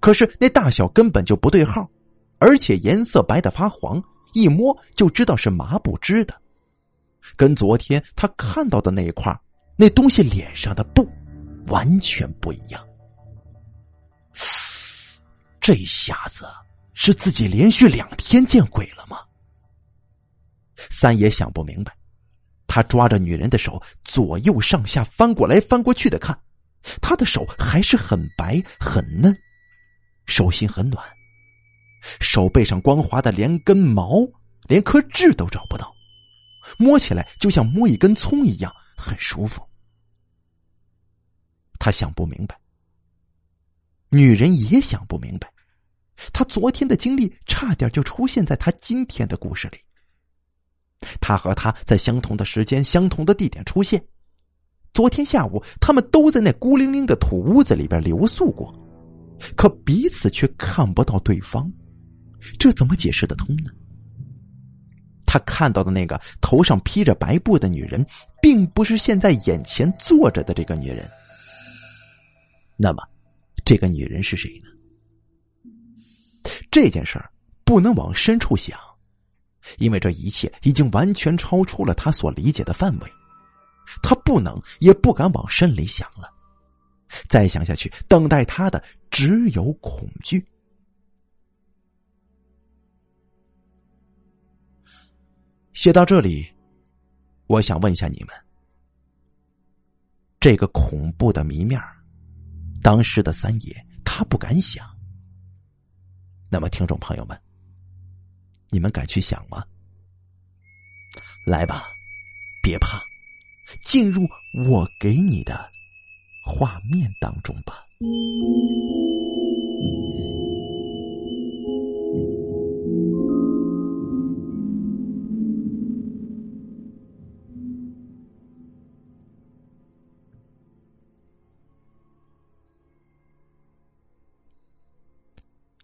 [0.00, 1.88] 可是那大小根本就不对号，
[2.38, 6.34] 而且颜色白的发黄，一摸就知道是麻布织的，
[7.36, 9.34] 跟昨天他看到的那一块
[9.76, 11.08] 那东西脸上的布
[11.68, 12.84] 完全不一样。
[15.60, 16.46] 这下子
[16.94, 19.18] 是自己连续两天见鬼了吗？
[20.90, 21.92] 三爷想不明白，
[22.66, 26.38] 他抓着女人的手左右上下翻过来翻过去的看，
[27.00, 29.36] 他的手还是很白很嫩，
[30.26, 31.04] 手心很暖，
[32.20, 34.26] 手背上光滑的连根毛
[34.68, 35.92] 连颗痣都找不到，
[36.78, 39.66] 摸起来就像摸一根葱一样，很舒服。
[41.78, 42.58] 他想不明白。
[44.10, 45.52] 女人也想不明白，
[46.32, 49.78] 她昨天的经历差点就出现在他今天的故事里。
[51.20, 54.02] 他和他在相同的时间、相同的地点出现。
[54.92, 58.74] 昨天下午，他们都在那孤零零的土屋子里边留宿过，
[59.56, 61.72] 可彼此却看不到对方，
[62.58, 63.70] 这怎么解释得通呢？
[65.24, 68.04] 他看到的那个头上披着白布的女人，
[68.40, 71.08] 并不是现在眼前坐着的这个女人。
[72.76, 73.02] 那么？
[73.64, 74.70] 这个女人是谁呢？
[76.70, 77.30] 这件事儿
[77.62, 78.78] 不能往深处想，
[79.76, 83.12] 因为这一切已经完全超出了他所理解的范围，
[84.02, 86.32] 他不能也不敢往深里想了。
[87.28, 90.46] 再想下去，等待他的只有恐惧。
[95.72, 96.46] 写到这里，
[97.46, 98.34] 我想问一下你们：
[100.40, 101.80] 这个恐怖的谜面
[102.82, 104.84] 当时的三爷，他不敢想。
[106.50, 107.40] 那么，听众朋友们，
[108.70, 109.64] 你们敢去想吗？
[111.46, 111.88] 来吧，
[112.62, 113.02] 别怕，
[113.80, 114.28] 进入
[114.66, 115.70] 我给你的
[116.44, 117.84] 画面当中吧。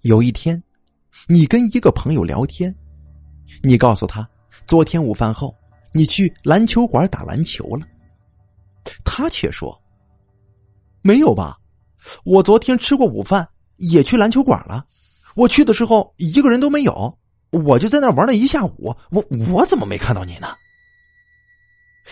[0.02, 0.62] 有一天，
[1.26, 2.74] 你跟一个朋友聊天，
[3.62, 4.28] 你告诉他，
[4.66, 5.54] 昨天午饭后
[5.92, 7.86] 你去篮球馆打篮球了。
[9.04, 9.80] 他却说
[11.00, 11.58] ：“没有吧，
[12.24, 14.84] 我昨天吃过午饭，也去篮球馆了。
[15.34, 17.18] 我去的时候一个人都没有，
[17.50, 18.94] 我就在那玩了一下午。
[19.10, 20.48] 我我怎么没看到你呢？”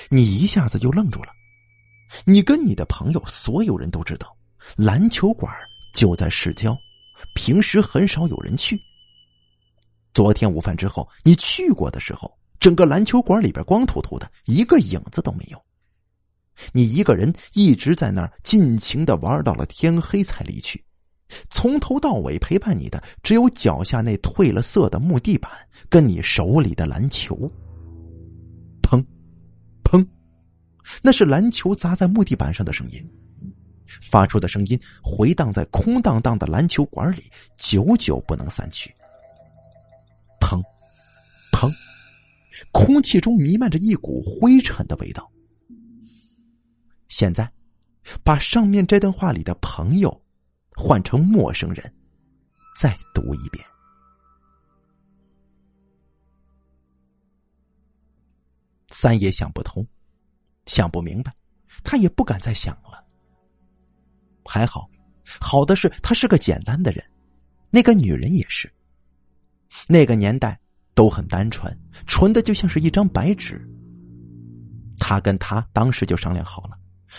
[0.08, 1.28] 你一下子就愣住了。
[2.24, 4.34] 你跟你的朋友，所有人都知道，
[4.74, 5.54] 篮球馆
[5.92, 6.74] 就在市郊。
[7.34, 8.80] 平时很少有人去。
[10.14, 15.60] 昨天午饭之后，你去过的时候，整个篮球馆里边光秃秃的，一个影子都没有。
[16.72, 20.84] 你一个人一直在那儿尽情的玩到了天黑才离去，
[21.48, 25.50] 从头到尾陪伴你的只有脚下那褪了色的木地板
[25.88, 27.34] 跟你手里的篮球。
[28.82, 29.02] 砰，
[29.82, 30.06] 砰，
[31.00, 33.02] 那是篮球砸在木地板上的声音。
[34.10, 37.24] 发出的声音回荡在空荡荡的篮球馆里，
[37.56, 38.94] 久久不能散去。
[40.42, 40.60] 砰，
[41.52, 41.72] 砰，
[42.72, 45.30] 空气中弥漫着一股灰尘的味道。
[47.08, 47.48] 现在，
[48.24, 50.20] 把上面这段话里的朋友
[50.74, 51.94] 换成陌生人，
[52.76, 53.64] 再读一遍。
[58.90, 59.86] 三爷想不通，
[60.66, 61.32] 想不明白，
[61.84, 63.04] 他也不敢再想了。
[64.44, 64.90] 还好，
[65.40, 67.04] 好的是他是个简单的人，
[67.70, 68.70] 那个女人也是。
[69.86, 70.58] 那个年代
[70.94, 73.60] 都很单纯，纯的就像是一张白纸。
[74.98, 76.78] 他跟他当时就商量好了，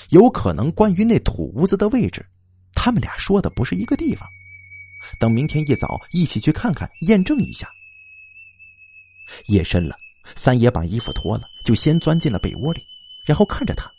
[0.09, 2.25] 有可能关于那土屋子的位置，
[2.73, 4.27] 他们俩说的不是一个地方。
[5.19, 7.67] 等明天一早一起去看看，验证一下。
[9.47, 9.95] 夜深了。
[10.37, 12.81] 三爷把衣服脱了，就先钻进了被窝里，
[13.25, 13.91] 然后看着他。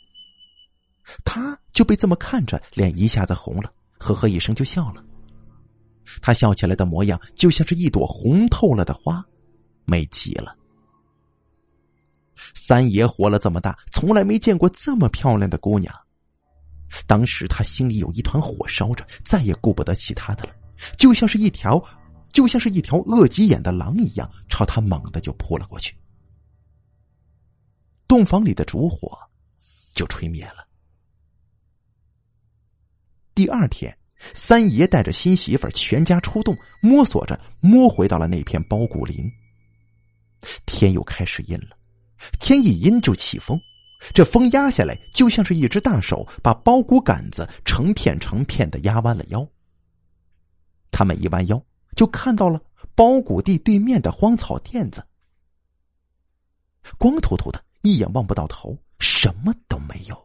[1.23, 5.05] 他就被这么看着，脸一下子红了，呵呵一声就笑了。
[6.21, 9.23] 他笑起来的模样，就像是一朵红透了的花，
[9.85, 10.55] 美极了。
[12.53, 15.93] 三爷活了这么大，从来没见过这么漂亮的姑娘。
[17.07, 20.53] 当时他心里有一团火烧着，再也顾不得其他的了，
[20.97, 21.83] 就像是一条，
[22.31, 25.95] 就像是一条饿急眼的狼一样，朝他猛地就扑了过去。
[28.07, 29.17] 洞房里的烛火
[29.91, 30.67] 就吹灭了。
[33.33, 39.29] 第二天，三爷带着新媳妇全家出动，摸索着摸回到了那片包谷林。
[40.65, 41.77] 天又开始阴了，
[42.39, 43.59] 天一阴就起风，
[44.13, 49.47] 这风压下来，就像是一只大手把包谷杆子成片成片的压弯了腰。
[50.91, 51.61] 他们一弯腰，
[51.95, 52.61] 就看到了
[52.95, 55.03] 包谷地对面的荒草垫子，
[56.97, 57.63] 光秃秃的。
[57.81, 60.19] 一眼望不到头，什么都没有，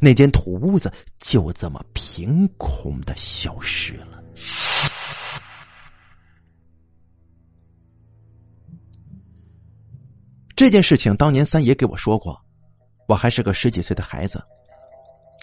[0.00, 4.22] 那间土屋子就这么凭空的消失了。
[10.54, 12.38] 这件事情当年三爷给我说过，
[13.08, 14.42] 我还是个十几岁的孩子。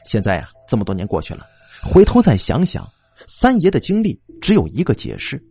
[0.06, 1.46] 现在呀，这么多年过去了，
[1.84, 2.88] 回头再想想，
[3.28, 5.44] 三爷的经历只有一个解释，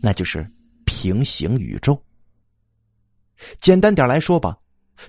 [0.00, 0.48] 那就是
[0.84, 2.00] 平行宇宙。
[3.60, 4.56] 简单点来说吧。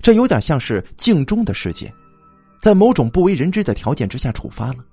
[0.02, 1.90] 这有点像是镜中的世界，
[2.60, 4.84] 在某种不为人知的条件之下触发了。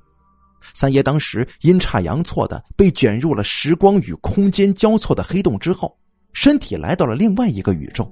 [0.74, 5.96] 三爷当时阴差阳错的被卷入了时光与空间交错的黑洞之后，
[6.34, 8.12] 身体来到了另外一个宇宙。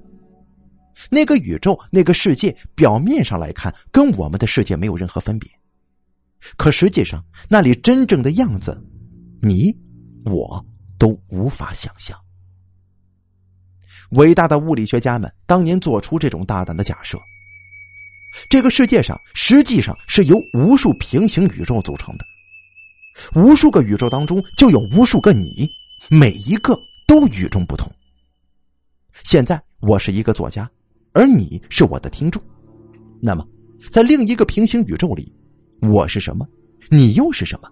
[1.09, 5.49] 那个宇宙、那个世界，表面上来看跟我们的世界没有任何分别，
[6.55, 8.79] 可实际上那里真正的样子，
[9.41, 9.75] 你
[10.25, 10.63] 我
[10.99, 12.15] 都无法想象。
[14.11, 17.17] 伟大的物理学家们当年做出这种大胆的假设：
[18.49, 22.25] 这个世界上实际上是由无数平行宇宙组成的，
[23.35, 25.69] 无数个宇宙当中就有无数个你，
[26.09, 26.77] 每一个
[27.07, 27.91] 都与众不同。
[29.23, 30.69] 现在我是一个作家，
[31.13, 32.41] 而你是我的听众。
[33.21, 33.47] 那么，
[33.91, 35.31] 在另一个平行宇宙里，
[35.81, 36.47] 我是什么？
[36.89, 37.69] 你又是什么？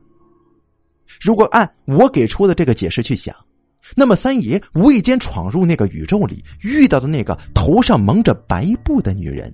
[1.20, 3.36] 如果按我给出的这个解释去想。
[3.96, 9.52] 那么，三爷无意间闯入那个宇宙里，遇到的那个头上蒙着白布的女人，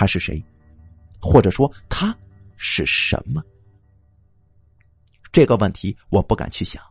[0.00, 0.42] 她是谁？
[1.20, 2.16] 或者说，她
[2.56, 3.44] 是什么？
[5.30, 6.82] 这个问题我不敢去想。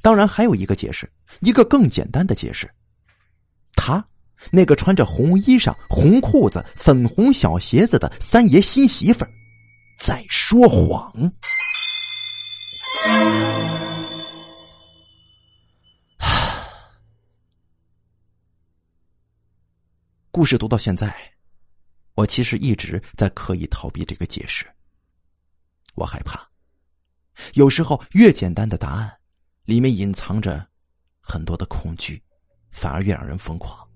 [0.00, 1.06] 当然，还有一个解释，
[1.40, 2.66] 一个更简单的解释：
[3.74, 4.02] 她，
[4.50, 9.22] 那个穿着红衣裳、红裤子、粉红小鞋子的三爷新媳妇，
[9.98, 11.12] 在说谎。
[20.30, 21.14] 故事读到现在，
[22.14, 24.66] 我其实一直在刻意逃避这个解释。
[25.94, 26.40] 我害怕，
[27.54, 29.12] 有时候越简单的答案，
[29.64, 30.66] 里面隐藏着
[31.20, 32.22] 很多的恐惧，
[32.70, 33.86] 反而越让人疯狂。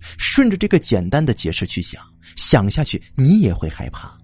[0.00, 2.02] 顺着这个简单的解释去想，
[2.36, 4.16] 想下去你也会害怕。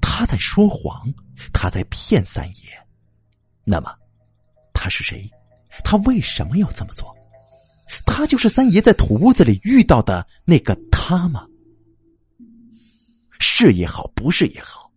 [0.00, 1.12] 他在说谎，
[1.52, 2.86] 他在骗三爷。
[3.64, 3.94] 那么，
[4.74, 5.30] 他是谁？
[5.84, 7.14] 他为什么要这么做？
[8.04, 11.46] 他就是三爷在土屋子里遇到的那个他吗？
[13.40, 14.88] 是也好，不是也好，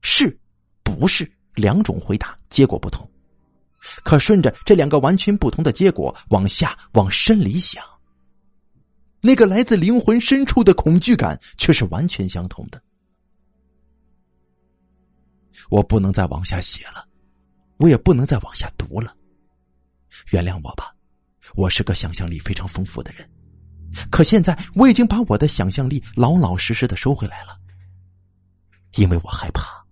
[0.00, 0.34] 是
[0.82, 3.06] 不是两种回答，结果不同。
[4.04, 7.84] 可顺着这两个完全不同的结果往下往深里想，
[9.20, 12.80] 那个来自灵魂深处的恐惧感却是完全相同的。
[15.68, 17.06] 我不能再往下写了，
[17.76, 19.14] 我也不能再往下读了，
[20.30, 20.94] 原谅我吧。
[21.54, 23.28] 我是个想象力非常丰富的人，
[24.10, 27.59] 可现在我已经把我的想象力老老实实的收回来了，
[28.96, 29.84] 因为我害怕。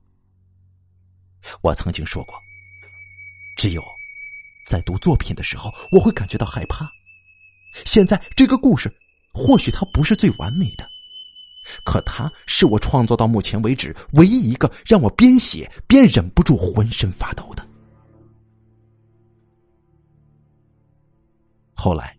[1.62, 2.34] 我曾经说过，
[3.56, 3.82] 只有
[4.66, 6.90] 在读作品的时候，我会感觉到害怕，
[7.86, 8.92] 现在这个故事，
[9.32, 10.86] 或许它不是最完美的，
[11.84, 17.66] 可它是我创作到目前为止唯一一个让我边写边忍不住浑身发抖的。
[21.72, 22.14] 后来，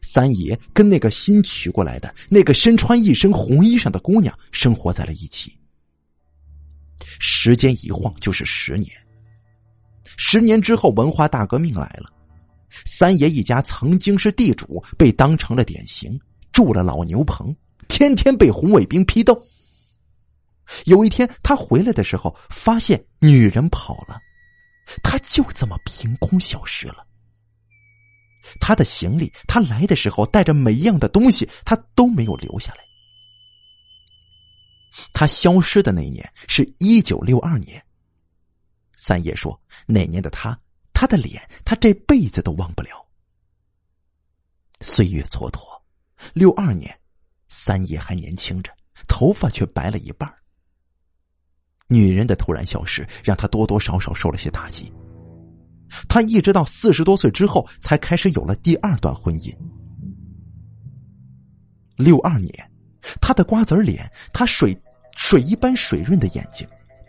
[0.00, 5.59] 三爷跟那个新娶过来的那个身穿一身红衣裳的姑娘生活在了一起。
[7.18, 8.92] 时间一晃就是十年。
[10.16, 12.12] 十年之后，文化大革命来了，
[12.84, 16.18] 三爷一家曾经是地主，被当成了典型，
[16.52, 17.54] 住了老牛棚，
[17.88, 19.42] 天天被红卫兵批斗。
[20.84, 24.20] 有一天，他回来的时候，发现女人跑了，
[25.02, 27.06] 他就这么凭空消失了。
[28.60, 32.84] 他的行李，他来的时候带着每一样的东西，他都没有留下来。
[35.12, 37.82] 他消失的那一年是一九六二年。
[38.96, 40.58] 三爷说：“那年的他，
[40.92, 42.90] 他的脸，他这辈子都忘不了。”
[44.82, 45.60] 岁月蹉跎，
[46.34, 46.98] 六二年，
[47.48, 48.70] 三爷还年轻着，
[49.08, 50.32] 头发却白了一半。
[51.86, 54.92] 女人的突然消失，让他多多少少受了些打击。
[56.08, 59.52] 他一直到四十多岁之后，才开始有了第二段婚姻。
[61.96, 62.72] 六二年，
[63.20, 64.76] 他的瓜子脸，他水
[65.16, 66.66] 水一般水润的眼睛，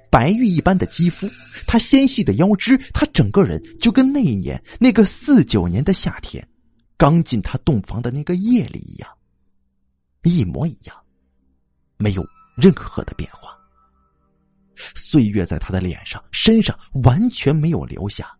[0.10, 1.30] 白玉一般的肌肤，
[1.66, 6.48] 他纤细的腰肢，他整个人就跟那一年那个四九年的夏天，
[6.98, 9.10] 刚进他洞房的那个夜里一样，
[10.24, 10.96] 一模一样，
[11.98, 13.58] 没有任何的变化。
[14.96, 18.32] 岁月在他的脸上、身上完全没有留下。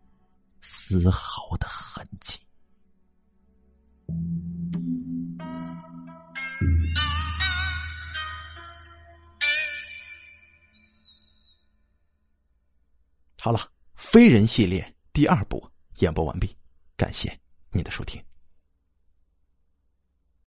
[0.64, 2.38] 丝毫的痕迹。
[13.44, 15.60] 好了，非人系列第二部
[15.98, 16.56] 演播完毕，
[16.96, 17.36] 感谢
[17.72, 18.22] 你的收听。